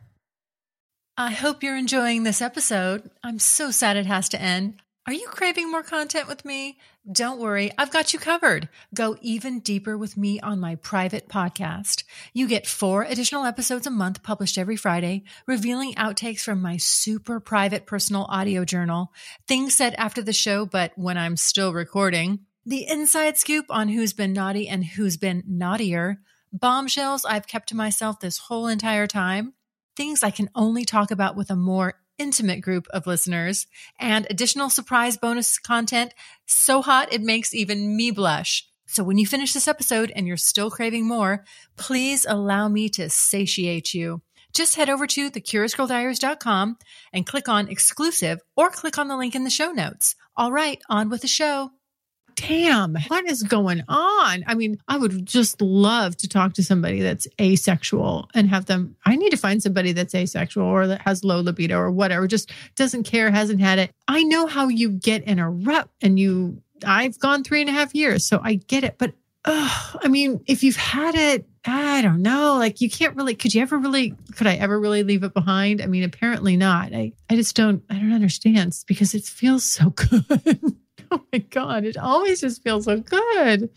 I 1.17 1.32
hope 1.32 1.62
you're 1.62 1.78
enjoying 1.78 2.24
this 2.24 2.41
episode. 2.41 3.10
I'm 3.24 3.38
so 3.38 3.69
sad 3.69 3.98
it 3.98 4.08
has 4.08 4.30
to 4.30 4.41
end. 4.41 4.82
Are 5.06 5.12
you 5.12 5.28
craving 5.28 5.70
more 5.70 5.84
content 5.84 6.30
with 6.30 6.46
me? 6.46 6.78
Don't 7.12 7.38
worry, 7.38 7.74
I've 7.78 7.92
got 7.92 8.13
you 8.13 8.20
covered. 8.20 8.70
Go 8.96 9.18
even 9.22 9.60
deeper 9.60 9.98
with 9.98 10.16
me 10.16 10.39
on 10.39 10.62
my 10.62 10.76
private 10.76 11.28
podcast. 11.28 12.06
You 12.32 12.48
get 12.48 12.66
four 12.66 13.04
additional 13.04 13.44
episodes 13.44 13.86
a 13.86 13.92
month 13.92 14.24
published 14.24 14.58
every 14.58 14.78
Friday, 14.78 15.26
revealing 15.46 15.94
outtakes 15.96 16.39
from 16.39 16.62
my 16.62 16.78
super 16.78 17.42
private 17.42 17.86
personal 17.86 18.28
audio 18.30 18.63
journal, 18.63 19.12
things 19.46 19.74
said 19.74 19.94
after 19.98 20.22
the 20.22 20.32
show, 20.32 20.66
but 20.66 20.94
when 20.96 21.18
I'm 21.18 21.36
still 21.36 21.74
recording, 21.74 22.39
the 22.66 22.88
inside 22.88 23.38
scoop 23.38 23.66
on 23.70 23.89
who's 23.89 24.13
been 24.13 24.32
naughty 24.32 24.70
and 24.70 24.86
who's 24.86 25.18
been 25.18 25.44
naughtier, 25.46 26.22
bombshells 26.54 27.26
I've 27.26 27.48
kept 27.48 27.68
to 27.70 27.76
myself 27.76 28.22
this 28.22 28.38
whole 28.38 28.68
entire 28.68 29.08
time, 29.08 29.54
things 29.98 30.24
I 30.24 30.32
can 30.32 30.50
only 30.56 30.86
talk 30.86 31.12
about 31.12 31.36
with 31.36 31.50
a 31.50 31.58
more 31.58 31.96
intimate 32.17 32.62
group 32.62 32.88
of 32.89 33.08
listeners, 33.08 33.67
and 33.99 34.28
additional 34.30 34.69
surprise 34.69 35.17
bonus 35.17 35.58
content 35.60 36.13
so 36.45 36.82
hot 36.82 37.12
it 37.12 37.21
makes 37.21 37.54
even 37.54 37.95
me 37.95 38.12
blush. 38.12 38.67
So 38.88 39.04
when 39.04 39.17
you 39.17 39.26
finish 39.26 39.54
this 39.54 39.67
episode 39.67 40.12
and 40.15 40.28
you're 40.28 40.38
still 40.38 40.69
craving 40.69 41.08
more, 41.08 41.45
please 41.78 42.26
allow 42.30 42.67
me 42.67 42.89
to 42.89 43.10
satiate 43.10 43.93
you. 43.93 44.21
Just 44.54 44.76
head 44.76 44.89
over 44.89 45.08
to 45.08 45.32
thecuriousgirldiaries.com 45.32 46.78
and 47.12 47.26
click 47.26 47.49
on 47.49 47.69
exclusive 47.69 48.39
or 48.56 48.69
click 48.69 48.99
on 48.99 49.08
the 49.08 49.17
link 49.17 49.34
in 49.34 49.45
the 49.45 49.49
show 49.49 49.71
notes. 49.71 50.15
All 50.38 50.52
right, 50.52 50.80
on 50.89 51.10
with 51.10 51.21
the 51.21 51.28
show. 51.28 51.71
Damn, 52.36 52.96
what 53.08 53.30
is 53.30 53.43
going 53.43 53.84
on? 53.88 54.43
I 54.48 54.56
mean, 54.56 54.80
I 54.88 54.98
would 54.98 55.26
just 55.26 55.62
love 55.62 56.17
to 56.17 56.28
talk 56.28 56.54
to 56.54 56.63
somebody 56.63 57.02
that's 57.02 57.28
asexual 57.39 58.30
and 58.34 58.50
have 58.50 58.65
them. 58.65 58.96
I 59.06 59.15
need 59.15 59.32
to 59.32 59.38
find 59.38 59.62
somebody 59.62 59.91
that's 59.91 60.15
asexual 60.15 60.65
or 60.65 60.88
that 60.88 61.02
has 61.02 61.24
low 61.24 61.41
libido 61.41 61.78
or 61.78 61.91
whatever, 61.91 62.28
just 62.28 62.52
doesn't 62.76 63.04
care, 63.04 63.32
hasn't 63.32 63.62
had 63.62 63.80
it. 63.80 63.91
I 64.08 64.24
know 64.24 64.48
how 64.48 64.67
you 64.67 64.89
get 64.89 65.24
in 65.24 65.39
a 65.39 65.50
rut 65.50 65.89
and 66.02 66.19
you, 66.19 66.62
I've 66.86 67.19
gone 67.19 67.43
three 67.43 67.62
and 67.62 67.69
a 67.69 67.74
half 67.74 67.96
years, 67.96 68.28
so 68.28 68.39
I 68.43 68.56
get 68.56 68.84
it. 68.84 68.98
But 68.98 69.13
uh, 69.46 69.98
I 70.02 70.08
mean, 70.08 70.41
if 70.48 70.63
you've 70.63 70.78
had 70.78 71.15
it, 71.15 71.46
I 71.65 72.02
don't 72.02 72.22
know. 72.22 72.56
Like 72.58 72.82
you 72.82 72.89
can't 72.89 73.15
really. 73.15 73.36
Could 73.36 73.54
you 73.54 73.62
ever 73.62 73.78
really? 73.78 74.15
Could 74.36 74.48
I 74.48 74.56
ever 74.56 74.80
really 74.80 75.04
leave 75.04 75.24
it 75.24 75.34
behind? 75.34 75.82
I 75.82 75.86
mean, 75.86 76.04
apparently 76.04 76.58
not. 76.58 76.93
I 76.93 77.13
I 77.30 77.36
just 77.36 77.56
don't. 77.56 77.84
I 77.89 77.96
don't 77.96 78.13
understand 78.13 78.74
because 78.88 79.13
it 79.13 79.24
feels 79.24 79.63
so 79.63 79.89
good. 79.96 80.76
oh 81.19 81.23
my 81.32 81.39
god, 81.39 81.86
it 81.86 81.97
always 81.97 82.41
just 82.41 82.63
feels 82.63 82.86
so 82.86 82.99
good. 82.99 83.69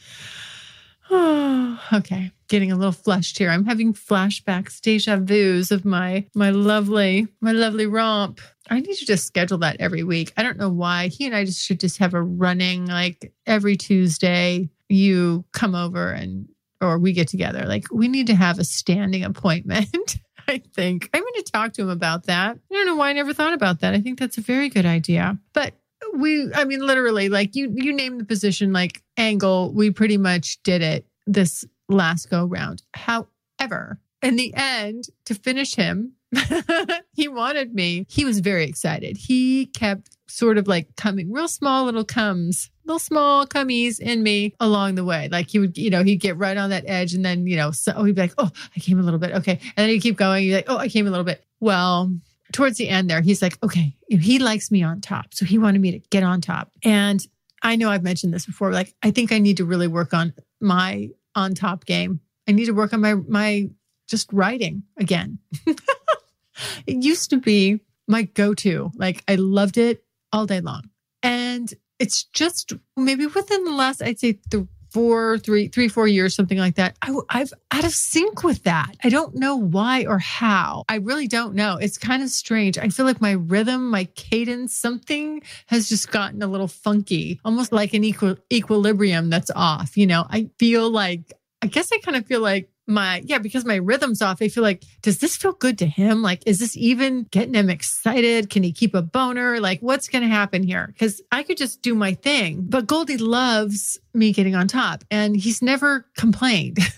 Oh, 1.11 1.81
okay. 1.93 2.31
Getting 2.49 2.73
a 2.73 2.77
little 2.77 2.93
flushed 2.93 3.37
here. 3.37 3.51
I'm 3.51 3.67
having 3.67 3.93
flashbacks, 3.93 4.81
deja 4.81 5.17
vu's 5.17 5.71
of 5.71 5.85
my 5.85 6.27
my 6.35 6.51
lovely, 6.51 7.29
my 7.41 7.53
lovely 7.53 7.87
romp. 7.87 8.41
I 8.71 8.81
need 8.81 8.95
to 8.97 9.07
just 9.07 9.27
schedule 9.27 9.59
that 9.59 9.77
every 9.81 10.03
week. 10.03 10.33
I 10.37 10.43
don't 10.43 10.57
know 10.57 10.71
why. 10.71 11.09
He 11.09 11.27
and 11.27 11.35
I 11.35 11.45
just 11.45 11.65
should 11.65 11.81
just 11.81 11.99
have 11.99 12.15
a 12.15 12.23
running 12.23 12.87
like 12.87 13.33
every 13.47 13.77
Tuesday. 13.77 14.71
You 14.89 15.45
come 15.53 15.75
over 15.75 16.11
and 16.11 16.49
or 16.81 16.99
we 16.99 17.13
get 17.13 17.29
together. 17.29 17.67
Like 17.67 17.85
we 17.93 18.09
need 18.09 18.29
to 18.29 18.35
have 18.35 18.59
a 18.59 18.65
standing 18.65 19.25
appointment. 19.25 20.17
I 20.49 20.63
think 20.75 21.11
I'm 21.13 21.23
going 21.23 21.35
to 21.35 21.53
talk 21.53 21.73
to 21.75 21.83
him 21.83 21.89
about 21.89 22.27
that. 22.27 22.57
I 22.57 22.75
don't 22.75 22.87
know 22.87 22.97
why 22.97 23.11
I 23.11 23.13
never 23.13 23.35
thought 23.35 23.53
about 23.53 23.81
that. 23.81 23.95
I 23.95 24.01
think 24.01 24.19
that's 24.19 24.39
a 24.39 24.43
very 24.43 24.69
good 24.69 24.87
idea. 24.87 25.39
But 25.53 25.75
we, 26.15 26.53
I 26.55 26.65
mean, 26.65 26.81
literally, 26.81 27.29
like 27.29 27.55
you, 27.55 27.73
you 27.75 27.93
name 27.93 28.19
the 28.19 28.25
position, 28.25 28.73
like 28.73 29.03
angle. 29.17 29.73
We 29.73 29.91
pretty 29.91 30.17
much 30.17 30.63
did 30.63 30.83
it 30.83 31.07
this 31.27 31.65
last 31.89 32.31
go 32.31 32.45
round. 32.45 32.83
However, 32.95 34.01
in 34.23 34.37
the 34.37 34.55
end, 34.55 35.05
to 35.27 35.35
finish 35.35 35.75
him, 35.75 36.13
he 37.13 37.29
wanted 37.29 37.75
me. 37.75 38.07
He 38.09 38.25
was 38.25 38.41
very 38.41 38.65
excited. 38.65 39.17
He 39.17 39.67
kept 39.67 40.17
sort 40.29 40.59
of 40.59 40.67
like 40.67 40.95
coming 40.97 41.33
real 41.33 41.49
small 41.49 41.85
little 41.85 42.05
comes, 42.05 42.71
little 42.85 42.99
small 42.99 43.47
cummies 43.47 44.01
in 44.01 44.23
me 44.23 44.55
along 44.61 44.97
the 44.97 45.05
way. 45.05 45.29
Like 45.31 45.49
he 45.49 45.59
would, 45.59 45.79
you 45.79 45.91
know, 45.91 46.03
he'd 46.03 46.17
get 46.17 46.37
right 46.37 46.57
on 46.57 46.71
that 46.71 46.85
edge 46.87 47.15
and 47.15 47.25
then, 47.25 47.47
you 47.47 47.57
know, 47.57 47.71
so 47.71 48.03
he'd 48.05 48.17
be 48.17 48.23
like, 48.23 48.35
oh, 48.39 48.51
I 48.75 48.81
came 48.81 48.99
a 48.99 49.03
little 49.03 49.21
bit. 49.21 49.33
Okay. 49.33 49.61
And 49.77 49.85
then 49.85 49.89
he'd 49.91 50.01
keep 50.01 50.17
going. 50.17 50.45
He's 50.45 50.55
like, 50.55 50.67
oh, 50.69 50.79
I 50.79 50.89
came 50.89 51.07
a 51.07 51.11
little 51.11 51.25
bit. 51.25 51.45
Well, 51.61 52.13
towards 52.53 52.79
the 52.79 52.89
end 52.89 53.11
there, 53.11 53.21
he's 53.21 53.43
like, 53.43 53.59
okay, 53.63 53.97
he 54.09 54.39
likes 54.39 54.71
me 54.71 54.83
on 54.83 55.01
top. 55.01 55.35
So 55.35 55.45
he 55.45 55.59
wanted 55.59 55.81
me 55.81 55.93
to 55.93 55.99
get 56.11 56.23
on 56.23 56.41
top. 56.41 56.71
And 56.85 57.25
I 57.63 57.77
know 57.77 57.91
I've 57.91 58.03
mentioned 58.03 58.33
this 58.33 58.47
before. 58.47 58.73
Like, 58.73 58.95
I 59.03 59.11
think 59.11 59.33
I 59.33 59.39
need 59.39 59.57
to 59.59 59.65
really 59.65 59.89
work 59.89 60.15
on 60.15 60.33
my 60.61 61.11
on 61.35 61.55
top 61.55 61.85
game. 61.85 62.21
I 62.49 62.53
need 62.53 62.67
to 62.67 62.73
work 62.73 62.93
on 62.93 63.01
my, 63.01 63.15
my 63.15 63.71
just 64.07 64.33
writing 64.33 64.85
again. 64.97 65.39
it 65.67 67.03
used 67.03 67.31
to 67.31 67.39
be 67.39 67.81
my 68.07 68.23
go 68.23 68.55
to. 68.55 68.91
Like, 68.95 69.25
I 69.27 69.35
loved 69.35 69.79
it 69.79 70.05
all 70.33 70.47
day 70.47 70.61
long. 70.61 70.91
And 71.23 71.73
it's 71.99 72.25
just 72.25 72.73
maybe 72.97 73.27
within 73.27 73.65
the 73.65 73.73
last, 73.73 74.03
I'd 74.03 74.21
say, 74.21 74.39
the 74.51 74.69
four, 74.97 75.37
three, 75.37 75.69
three, 75.69 75.89
four 75.89 76.09
years, 76.09 76.35
something 76.35 76.57
like 76.57 76.77
that. 76.77 76.97
I, 77.03 77.15
I've 77.29 77.53
out 77.71 77.85
of 77.85 77.93
sync 77.93 78.43
with 78.43 78.63
that. 78.63 78.93
I 79.05 79.11
don't 79.11 79.35
know 79.35 79.55
why 79.55 80.07
or 80.07 80.19
how. 80.19 80.85
I 80.89 80.95
really 80.95 81.29
don't 81.29 81.55
know. 81.55 81.77
It's 81.77 81.99
kind 81.99 82.23
of 82.23 82.31
strange. 82.31 82.79
I 82.79 82.89
feel 82.89 83.05
like 83.05 83.21
my 83.21 83.33
rhythm, 83.33 83.91
my 83.91 84.05
cadence, 84.15 84.75
something 84.75 85.43
has 85.67 85.91
just 85.91 86.11
gotten 86.11 86.43
a 86.43 86.47
little 86.47 86.67
funky, 86.67 87.39
almost 87.45 87.73
like 87.73 87.93
an 87.93 88.05
equal 88.05 88.37
equilibrium 88.51 89.29
that's 89.29 89.51
off. 89.55 89.99
You 89.99 90.07
know, 90.07 90.25
I 90.31 90.49
feel 90.59 90.89
like, 90.89 91.31
I 91.61 91.67
guess 91.67 91.93
I 91.93 91.99
kind 91.99 92.17
of 92.17 92.25
feel 92.25 92.41
like 92.41 92.71
my 92.87 93.23
yeah 93.25 93.39
because 93.39 93.65
my 93.65 93.77
rhythm's 93.77 94.23
off 94.23 94.41
i 94.41 94.49
feel 94.49 94.63
like 94.63 94.85
does 95.03 95.19
this 95.19 95.37
feel 95.37 95.53
good 95.53 95.79
to 95.79 95.87
him? 95.87 96.23
Like 96.23 96.43
is 96.47 96.59
this 96.59 96.77
even 96.77 97.25
getting 97.31 97.55
him 97.55 97.71
excited? 97.71 98.51
Can 98.51 98.63
he 98.63 98.73
keep 98.73 98.95
a 98.95 99.03
boner? 99.03 99.61
Like 99.61 99.81
what's 99.81 100.09
going 100.09 100.23
to 100.23 100.29
happen 100.29 100.63
here? 100.63 100.89
Because 100.89 101.21
i 101.33 101.43
could 101.43 101.57
just 101.57 101.83
do 101.83 101.95
my 101.95 102.15
thing. 102.15 102.67
But 102.69 102.87
goldie 102.87 103.19
loves 103.19 103.99
me 104.15 104.33
getting 104.33 104.55
on 104.55 104.69
top 104.69 105.05
and 105.11 105.37
he's 105.37 105.63
never 105.63 106.07
complained. 106.17 106.79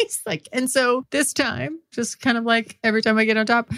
He's 0.00 0.22
like 0.24 0.48
and 0.52 0.70
so 0.70 1.04
this 1.10 1.32
time 1.32 1.80
just 1.90 2.20
kind 2.20 2.38
of 2.38 2.44
like 2.44 2.78
every 2.84 3.02
time 3.02 3.18
i 3.18 3.24
get 3.24 3.36
on 3.36 3.46
top 3.46 3.68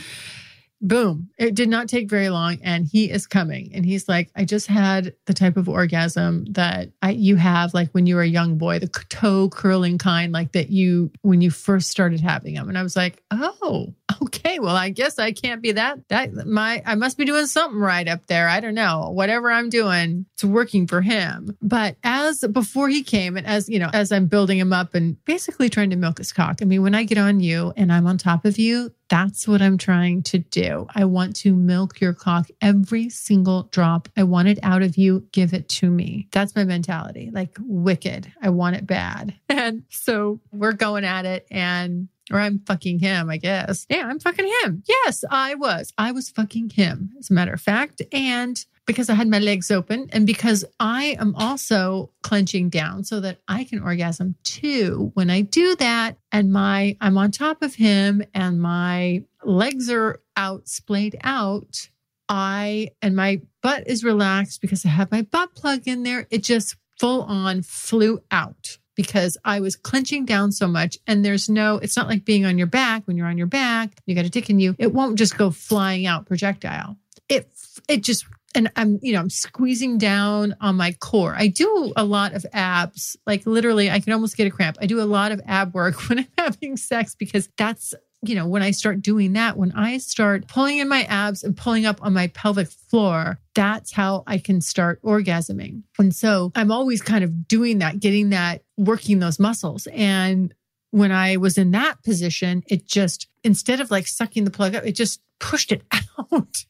boom 0.82 1.28
it 1.38 1.54
did 1.54 1.68
not 1.68 1.88
take 1.88 2.08
very 2.08 2.30
long 2.30 2.58
and 2.62 2.86
he 2.86 3.10
is 3.10 3.26
coming. 3.26 3.70
And 3.74 3.84
he's 3.84 4.08
like 4.08 4.30
i 4.34 4.44
just 4.44 4.66
had 4.66 5.14
the 5.26 5.34
type 5.34 5.56
of 5.56 5.68
orgasm 5.68 6.46
that 6.50 6.90
I, 7.02 7.10
you 7.10 7.36
have 7.36 7.74
like 7.74 7.90
when 7.90 8.06
you 8.06 8.16
were 8.16 8.22
a 8.22 8.26
young 8.26 8.58
boy 8.58 8.78
the 8.78 8.88
toe 8.88 9.48
curling 9.48 9.98
kind 9.98 10.32
like 10.32 10.52
that 10.52 10.70
you 10.70 11.10
when 11.22 11.40
you 11.40 11.50
first 11.50 11.90
started 11.90 12.20
having 12.20 12.54
them 12.54 12.68
and 12.68 12.78
i 12.78 12.82
was 12.82 12.96
like 12.96 13.22
oh 13.30 13.94
okay 14.22 14.58
well 14.58 14.76
i 14.76 14.88
guess 14.88 15.18
i 15.18 15.32
can't 15.32 15.62
be 15.62 15.72
that 15.72 15.98
that 16.08 16.46
my 16.46 16.82
i 16.86 16.94
must 16.94 17.18
be 17.18 17.24
doing 17.24 17.46
something 17.46 17.78
right 17.78 18.08
up 18.08 18.26
there 18.26 18.48
i 18.48 18.60
don't 18.60 18.74
know 18.74 19.10
whatever 19.10 19.50
i'm 19.50 19.68
doing 19.68 20.26
it's 20.34 20.44
working 20.44 20.86
for 20.86 21.00
him 21.00 21.56
but 21.62 21.96
as 22.04 22.44
before 22.52 22.88
he 22.88 23.02
came 23.02 23.36
and 23.36 23.46
as 23.46 23.68
you 23.68 23.78
know 23.78 23.90
as 23.92 24.12
i'm 24.12 24.26
building 24.26 24.58
him 24.58 24.72
up 24.72 24.94
and 24.94 25.22
basically 25.24 25.68
trying 25.68 25.90
to 25.90 25.96
milk 25.96 26.18
his 26.18 26.32
cock 26.32 26.58
i 26.62 26.64
mean 26.64 26.82
when 26.82 26.94
i 26.94 27.04
get 27.04 27.18
on 27.18 27.40
you 27.40 27.72
and 27.76 27.92
i'm 27.92 28.06
on 28.06 28.18
top 28.18 28.44
of 28.44 28.58
you 28.58 28.92
That's 29.10 29.48
what 29.48 29.60
I'm 29.60 29.76
trying 29.76 30.22
to 30.22 30.38
do. 30.38 30.86
I 30.94 31.04
want 31.04 31.34
to 31.36 31.52
milk 31.52 32.00
your 32.00 32.14
cock 32.14 32.46
every 32.62 33.08
single 33.10 33.64
drop. 33.72 34.08
I 34.16 34.22
want 34.22 34.46
it 34.46 34.60
out 34.62 34.82
of 34.82 34.96
you. 34.96 35.26
Give 35.32 35.52
it 35.52 35.68
to 35.80 35.90
me. 35.90 36.28
That's 36.30 36.54
my 36.54 36.62
mentality. 36.62 37.28
Like 37.32 37.56
wicked. 37.58 38.32
I 38.40 38.50
want 38.50 38.76
it 38.76 38.86
bad. 38.86 39.34
And 39.60 39.82
so 39.90 40.40
we're 40.52 40.72
going 40.72 41.04
at 41.04 41.26
it 41.26 41.46
and 41.50 42.08
or 42.30 42.40
I'm 42.40 42.60
fucking 42.60 42.98
him, 43.00 43.30
I 43.30 43.36
guess. 43.36 43.86
Yeah, 43.88 44.06
I'm 44.06 44.20
fucking 44.20 44.50
him. 44.62 44.82
Yes, 44.86 45.24
I 45.30 45.54
was. 45.54 45.92
I 45.98 46.12
was 46.12 46.30
fucking 46.30 46.70
him, 46.70 47.12
as 47.18 47.30
a 47.30 47.34
matter 47.34 47.52
of 47.52 47.60
fact. 47.60 48.02
And 48.12 48.64
because 48.86 49.08
I 49.08 49.14
had 49.14 49.28
my 49.28 49.38
legs 49.38 49.70
open 49.70 50.08
and 50.12 50.26
because 50.26 50.64
I 50.80 51.16
am 51.20 51.34
also 51.36 52.10
clenching 52.22 52.70
down 52.70 53.04
so 53.04 53.20
that 53.20 53.38
I 53.46 53.62
can 53.62 53.80
orgasm 53.80 54.34
too. 54.42 55.12
When 55.14 55.30
I 55.30 55.42
do 55.42 55.76
that 55.76 56.16
and 56.32 56.52
my 56.52 56.96
I'm 57.00 57.16
on 57.16 57.30
top 57.30 57.62
of 57.62 57.76
him 57.76 58.20
and 58.34 58.60
my 58.60 59.22
legs 59.44 59.88
are 59.90 60.20
out 60.36 60.68
splayed 60.68 61.16
out, 61.22 61.88
I 62.28 62.88
and 63.00 63.14
my 63.14 63.42
butt 63.62 63.86
is 63.86 64.02
relaxed 64.02 64.60
because 64.60 64.84
I 64.84 64.88
have 64.88 65.12
my 65.12 65.22
butt 65.22 65.54
plug 65.54 65.86
in 65.86 66.02
there. 66.02 66.26
It 66.30 66.42
just 66.42 66.74
full 66.98 67.22
on 67.22 67.62
flew 67.62 68.20
out 68.32 68.78
because 69.00 69.38
I 69.46 69.60
was 69.60 69.76
clenching 69.76 70.26
down 70.26 70.52
so 70.52 70.68
much. 70.68 70.98
And 71.06 71.24
there's 71.24 71.48
no, 71.48 71.76
it's 71.76 71.96
not 71.96 72.06
like 72.06 72.26
being 72.26 72.44
on 72.44 72.58
your 72.58 72.66
back. 72.66 73.06
When 73.06 73.16
you're 73.16 73.28
on 73.28 73.38
your 73.38 73.46
back, 73.46 73.92
you 74.04 74.14
got 74.14 74.26
a 74.26 74.28
dick 74.28 74.50
in 74.50 74.60
you, 74.60 74.76
it 74.78 74.92
won't 74.92 75.16
just 75.16 75.38
go 75.38 75.50
flying 75.50 76.04
out 76.04 76.26
projectile. 76.26 76.98
It, 77.26 77.50
it 77.88 78.02
just, 78.02 78.26
and 78.54 78.70
I'm, 78.76 78.98
you 79.00 79.14
know, 79.14 79.20
I'm 79.20 79.30
squeezing 79.30 79.96
down 79.96 80.54
on 80.60 80.76
my 80.76 80.92
core. 80.92 81.34
I 81.34 81.46
do 81.46 81.94
a 81.96 82.04
lot 82.04 82.34
of 82.34 82.44
abs, 82.52 83.16
like 83.26 83.46
literally, 83.46 83.90
I 83.90 84.00
can 84.00 84.12
almost 84.12 84.36
get 84.36 84.46
a 84.46 84.50
cramp. 84.50 84.76
I 84.82 84.86
do 84.86 85.00
a 85.00 85.04
lot 85.04 85.32
of 85.32 85.40
ab 85.46 85.72
work 85.72 85.96
when 86.10 86.18
I'm 86.18 86.28
having 86.36 86.76
sex 86.76 87.14
because 87.14 87.48
that's 87.56 87.94
you 88.22 88.34
know, 88.34 88.46
when 88.46 88.62
I 88.62 88.70
start 88.70 89.00
doing 89.00 89.32
that, 89.32 89.56
when 89.56 89.72
I 89.72 89.98
start 89.98 90.46
pulling 90.46 90.78
in 90.78 90.88
my 90.88 91.04
abs 91.04 91.42
and 91.42 91.56
pulling 91.56 91.86
up 91.86 92.02
on 92.02 92.12
my 92.12 92.26
pelvic 92.28 92.68
floor, 92.68 93.38
that's 93.54 93.92
how 93.92 94.24
I 94.26 94.38
can 94.38 94.60
start 94.60 95.02
orgasming. 95.02 95.82
And 95.98 96.14
so 96.14 96.52
I'm 96.54 96.70
always 96.70 97.00
kind 97.00 97.24
of 97.24 97.48
doing 97.48 97.78
that, 97.78 97.98
getting 97.98 98.30
that, 98.30 98.62
working 98.76 99.20
those 99.20 99.38
muscles. 99.38 99.88
And 99.92 100.54
when 100.90 101.12
I 101.12 101.38
was 101.38 101.56
in 101.56 101.70
that 101.70 102.02
position, 102.02 102.62
it 102.68 102.86
just, 102.86 103.26
instead 103.42 103.80
of 103.80 103.90
like 103.90 104.06
sucking 104.06 104.44
the 104.44 104.50
plug 104.50 104.74
up, 104.74 104.84
it 104.84 104.92
just 104.92 105.20
pushed 105.38 105.72
it 105.72 105.82
out. 106.18 106.64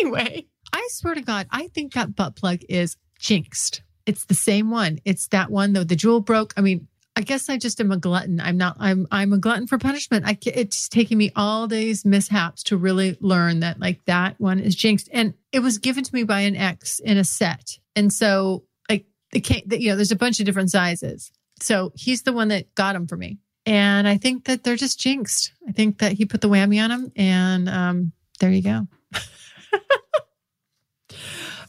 anyway, 0.00 0.46
I 0.72 0.88
swear 0.90 1.14
to 1.14 1.22
God, 1.22 1.46
I 1.50 1.68
think 1.68 1.92
that 1.92 2.16
butt 2.16 2.34
plug 2.34 2.60
is 2.68 2.96
jinxed. 3.20 3.82
It's 4.04 4.24
the 4.24 4.34
same 4.34 4.70
one. 4.70 4.98
It's 5.04 5.28
that 5.28 5.50
one 5.50 5.74
though. 5.74 5.84
The 5.84 5.94
jewel 5.94 6.20
broke. 6.20 6.54
I 6.56 6.60
mean, 6.60 6.88
I 7.14 7.20
guess 7.20 7.48
I 7.50 7.58
just 7.58 7.80
am 7.80 7.92
a 7.92 7.98
glutton. 7.98 8.40
I'm 8.40 8.56
not. 8.56 8.76
I'm. 8.78 9.06
I'm 9.10 9.32
a 9.32 9.38
glutton 9.38 9.66
for 9.66 9.76
punishment. 9.76 10.24
I. 10.26 10.38
It's 10.46 10.88
taking 10.88 11.18
me 11.18 11.30
all 11.36 11.66
these 11.66 12.04
mishaps 12.04 12.62
to 12.64 12.76
really 12.76 13.18
learn 13.20 13.60
that 13.60 13.78
like 13.78 14.04
that 14.06 14.40
one 14.40 14.58
is 14.58 14.74
jinxed, 14.74 15.10
and 15.12 15.34
it 15.52 15.60
was 15.60 15.78
given 15.78 16.04
to 16.04 16.14
me 16.14 16.24
by 16.24 16.40
an 16.40 16.56
ex 16.56 17.00
in 17.00 17.18
a 17.18 17.24
set, 17.24 17.78
and 17.94 18.12
so 18.12 18.64
like 18.88 19.04
the. 19.32 19.42
You 19.78 19.90
know, 19.90 19.96
there's 19.96 20.10
a 20.10 20.16
bunch 20.16 20.40
of 20.40 20.46
different 20.46 20.70
sizes. 20.70 21.30
So 21.60 21.92
he's 21.94 22.22
the 22.22 22.32
one 22.32 22.48
that 22.48 22.74
got 22.74 22.94
them 22.94 23.06
for 23.06 23.16
me, 23.16 23.38
and 23.66 24.08
I 24.08 24.16
think 24.16 24.46
that 24.46 24.64
they're 24.64 24.76
just 24.76 24.98
jinxed. 24.98 25.52
I 25.68 25.72
think 25.72 25.98
that 25.98 26.12
he 26.12 26.24
put 26.24 26.40
the 26.40 26.48
whammy 26.48 26.82
on 26.82 26.88
them, 26.88 27.12
and 27.14 27.68
um, 27.68 28.12
there 28.40 28.50
you 28.50 28.62
go. 28.62 28.86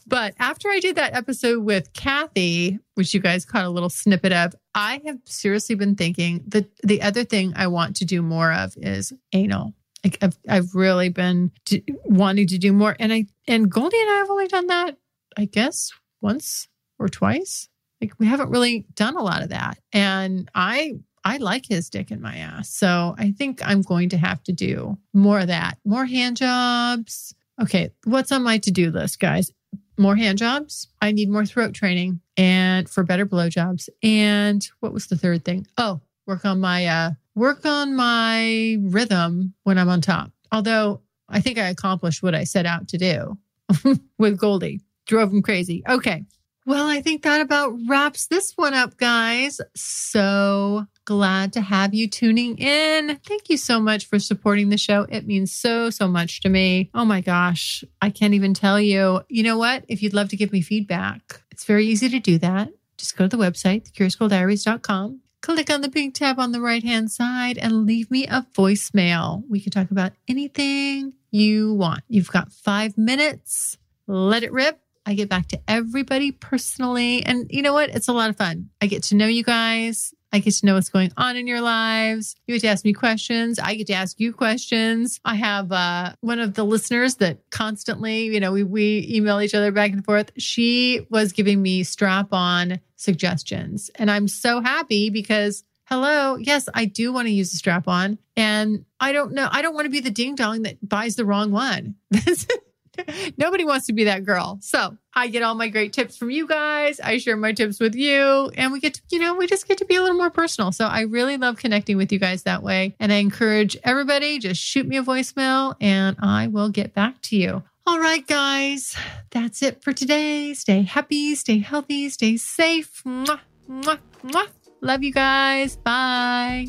But 0.06 0.34
after 0.38 0.68
I 0.68 0.80
did 0.80 0.96
that 0.96 1.14
episode 1.14 1.64
with 1.64 1.92
Kathy, 1.92 2.78
which 2.94 3.14
you 3.14 3.20
guys 3.20 3.44
caught 3.44 3.64
a 3.64 3.70
little 3.70 3.90
snippet 3.90 4.32
of, 4.32 4.54
I 4.74 5.00
have 5.06 5.18
seriously 5.24 5.74
been 5.74 5.94
thinking 5.94 6.44
that 6.48 6.68
the 6.82 7.02
other 7.02 7.24
thing 7.24 7.54
I 7.56 7.68
want 7.68 7.96
to 7.96 8.04
do 8.04 8.22
more 8.22 8.52
of 8.52 8.74
is 8.76 9.12
anal. 9.32 9.74
Like 10.02 10.18
I've 10.20 10.38
I've 10.48 10.74
really 10.74 11.08
been 11.08 11.50
to, 11.66 11.80
wanting 12.04 12.46
to 12.48 12.58
do 12.58 12.72
more, 12.72 12.94
and 13.00 13.12
I 13.12 13.26
and 13.48 13.70
Goldie 13.70 14.00
and 14.00 14.10
I 14.10 14.16
have 14.16 14.30
only 14.30 14.48
done 14.48 14.66
that, 14.66 14.98
I 15.36 15.46
guess, 15.46 15.90
once 16.20 16.68
or 16.98 17.08
twice. 17.08 17.68
Like 18.02 18.12
we 18.18 18.26
haven't 18.26 18.50
really 18.50 18.84
done 18.94 19.16
a 19.16 19.22
lot 19.22 19.42
of 19.42 19.48
that, 19.48 19.78
and 19.92 20.50
I 20.54 20.96
I 21.24 21.38
like 21.38 21.64
his 21.66 21.88
dick 21.88 22.10
in 22.10 22.20
my 22.20 22.36
ass, 22.36 22.68
so 22.68 23.14
I 23.16 23.30
think 23.30 23.66
I'm 23.66 23.80
going 23.80 24.10
to 24.10 24.18
have 24.18 24.42
to 24.42 24.52
do 24.52 24.98
more 25.14 25.40
of 25.40 25.46
that, 25.46 25.78
more 25.86 26.04
hand 26.04 26.36
jobs. 26.36 27.34
Okay, 27.62 27.90
what's 28.04 28.30
on 28.30 28.42
my 28.42 28.58
to 28.58 28.70
do 28.70 28.90
list, 28.90 29.20
guys? 29.20 29.50
More 29.96 30.16
hand 30.16 30.38
jobs. 30.38 30.88
I 31.00 31.12
need 31.12 31.28
more 31.28 31.46
throat 31.46 31.74
training 31.74 32.20
and 32.36 32.88
for 32.88 33.02
better 33.04 33.26
blowjobs. 33.26 33.88
And 34.02 34.66
what 34.80 34.92
was 34.92 35.06
the 35.06 35.16
third 35.16 35.44
thing? 35.44 35.66
Oh, 35.78 36.00
work 36.26 36.44
on 36.44 36.60
my 36.60 36.86
uh 36.86 37.10
work 37.34 37.64
on 37.66 37.94
my 37.94 38.76
rhythm 38.82 39.54
when 39.64 39.78
I'm 39.78 39.88
on 39.88 40.00
top. 40.00 40.30
Although 40.52 41.00
I 41.28 41.40
think 41.40 41.58
I 41.58 41.68
accomplished 41.68 42.22
what 42.22 42.34
I 42.34 42.44
set 42.44 42.66
out 42.66 42.88
to 42.88 42.98
do 42.98 43.38
with 44.18 44.38
Goldie. 44.38 44.80
Drove 45.06 45.32
him 45.32 45.42
crazy. 45.42 45.82
Okay. 45.88 46.24
Well, 46.66 46.86
I 46.86 47.02
think 47.02 47.22
that 47.22 47.42
about 47.42 47.74
wraps 47.86 48.28
this 48.28 48.52
one 48.56 48.72
up, 48.72 48.96
guys. 48.96 49.60
So 49.76 50.86
glad 51.04 51.52
to 51.54 51.60
have 51.60 51.94
you 51.94 52.08
tuning 52.08 52.56
in. 52.58 53.16
Thank 53.26 53.48
you 53.48 53.56
so 53.56 53.80
much 53.80 54.06
for 54.06 54.18
supporting 54.18 54.68
the 54.68 54.78
show. 54.78 55.06
It 55.08 55.26
means 55.26 55.52
so, 55.52 55.90
so 55.90 56.08
much 56.08 56.40
to 56.40 56.48
me. 56.48 56.90
Oh 56.94 57.04
my 57.04 57.20
gosh, 57.20 57.84
I 58.00 58.10
can't 58.10 58.34
even 58.34 58.54
tell 58.54 58.80
you. 58.80 59.20
You 59.28 59.42
know 59.42 59.58
what? 59.58 59.84
If 59.88 60.02
you'd 60.02 60.14
love 60.14 60.28
to 60.30 60.36
give 60.36 60.52
me 60.52 60.60
feedback, 60.60 61.42
it's 61.50 61.64
very 61.64 61.86
easy 61.86 62.08
to 62.08 62.18
do 62.18 62.38
that. 62.38 62.70
Just 62.96 63.16
go 63.16 63.28
to 63.28 63.36
the 63.36 63.42
website, 63.42 63.90
thecuriousgirldiaries.com. 63.90 65.20
Click 65.42 65.70
on 65.70 65.82
the 65.82 65.90
pink 65.90 66.14
tab 66.14 66.38
on 66.38 66.52
the 66.52 66.60
right 66.60 66.82
hand 66.82 67.10
side 67.10 67.58
and 67.58 67.84
leave 67.84 68.10
me 68.10 68.26
a 68.26 68.46
voicemail. 68.56 69.42
We 69.48 69.60
can 69.60 69.72
talk 69.72 69.90
about 69.90 70.12
anything 70.26 71.12
you 71.30 71.74
want. 71.74 72.02
You've 72.08 72.30
got 72.30 72.50
five 72.50 72.96
minutes. 72.96 73.76
Let 74.06 74.42
it 74.42 74.52
rip. 74.52 74.80
I 75.04 75.12
get 75.12 75.28
back 75.28 75.48
to 75.48 75.60
everybody 75.68 76.32
personally. 76.32 77.22
And 77.24 77.46
you 77.50 77.60
know 77.60 77.74
what? 77.74 77.90
It's 77.90 78.08
a 78.08 78.12
lot 78.14 78.30
of 78.30 78.36
fun. 78.36 78.70
I 78.80 78.86
get 78.86 79.02
to 79.04 79.16
know 79.16 79.26
you 79.26 79.44
guys. 79.44 80.14
I 80.34 80.40
get 80.40 80.54
to 80.54 80.66
know 80.66 80.74
what's 80.74 80.88
going 80.88 81.12
on 81.16 81.36
in 81.36 81.46
your 81.46 81.60
lives. 81.60 82.34
You 82.48 82.56
get 82.56 82.62
to 82.62 82.66
ask 82.66 82.84
me 82.84 82.92
questions. 82.92 83.60
I 83.60 83.76
get 83.76 83.86
to 83.86 83.92
ask 83.92 84.18
you 84.18 84.32
questions. 84.32 85.20
I 85.24 85.36
have 85.36 85.70
uh, 85.70 86.14
one 86.22 86.40
of 86.40 86.54
the 86.54 86.64
listeners 86.64 87.14
that 87.16 87.48
constantly, 87.50 88.24
you 88.24 88.40
know, 88.40 88.50
we, 88.50 88.64
we 88.64 89.06
email 89.08 89.40
each 89.40 89.54
other 89.54 89.70
back 89.70 89.92
and 89.92 90.04
forth. 90.04 90.32
She 90.36 91.06
was 91.08 91.32
giving 91.32 91.62
me 91.62 91.84
strap 91.84 92.32
on 92.32 92.80
suggestions. 92.96 93.92
And 93.94 94.10
I'm 94.10 94.26
so 94.26 94.60
happy 94.60 95.08
because 95.08 95.62
hello, 95.84 96.34
yes, 96.34 96.68
I 96.74 96.86
do 96.86 97.12
want 97.12 97.28
to 97.28 97.32
use 97.32 97.54
a 97.54 97.56
strap 97.56 97.86
on. 97.86 98.18
And 98.36 98.86
I 98.98 99.12
don't 99.12 99.34
know, 99.34 99.48
I 99.48 99.62
don't 99.62 99.74
want 99.74 99.84
to 99.84 99.90
be 99.90 100.00
the 100.00 100.10
ding 100.10 100.34
dong 100.34 100.62
that 100.62 100.78
buys 100.82 101.14
the 101.14 101.24
wrong 101.24 101.52
one. 101.52 101.94
Nobody 103.36 103.64
wants 103.64 103.86
to 103.86 103.92
be 103.92 104.04
that 104.04 104.24
girl. 104.24 104.58
So 104.60 104.96
I 105.14 105.28
get 105.28 105.42
all 105.42 105.54
my 105.54 105.68
great 105.68 105.92
tips 105.92 106.16
from 106.16 106.30
you 106.30 106.46
guys. 106.46 107.00
I 107.00 107.18
share 107.18 107.36
my 107.36 107.52
tips 107.52 107.80
with 107.80 107.94
you, 107.94 108.50
and 108.56 108.72
we 108.72 108.80
get 108.80 108.94
to, 108.94 109.02
you 109.10 109.18
know, 109.18 109.34
we 109.34 109.46
just 109.46 109.68
get 109.68 109.78
to 109.78 109.84
be 109.84 109.96
a 109.96 110.02
little 110.02 110.16
more 110.16 110.30
personal. 110.30 110.72
So 110.72 110.86
I 110.86 111.02
really 111.02 111.36
love 111.36 111.56
connecting 111.56 111.96
with 111.96 112.12
you 112.12 112.18
guys 112.18 112.42
that 112.44 112.62
way. 112.62 112.96
And 112.98 113.12
I 113.12 113.16
encourage 113.16 113.76
everybody 113.84 114.38
just 114.38 114.60
shoot 114.60 114.86
me 114.86 114.96
a 114.96 115.02
voicemail 115.02 115.74
and 115.80 116.16
I 116.20 116.48
will 116.48 116.68
get 116.68 116.94
back 116.94 117.20
to 117.22 117.36
you. 117.36 117.62
All 117.86 118.00
right, 118.00 118.26
guys, 118.26 118.96
that's 119.30 119.62
it 119.62 119.82
for 119.82 119.92
today. 119.92 120.54
Stay 120.54 120.82
happy, 120.82 121.34
stay 121.34 121.58
healthy, 121.58 122.08
stay 122.08 122.38
safe. 122.38 123.02
Mwah, 123.04 123.40
mwah, 123.68 123.98
mwah. 124.24 124.48
Love 124.80 125.02
you 125.02 125.12
guys. 125.12 125.76
Bye. 125.76 126.68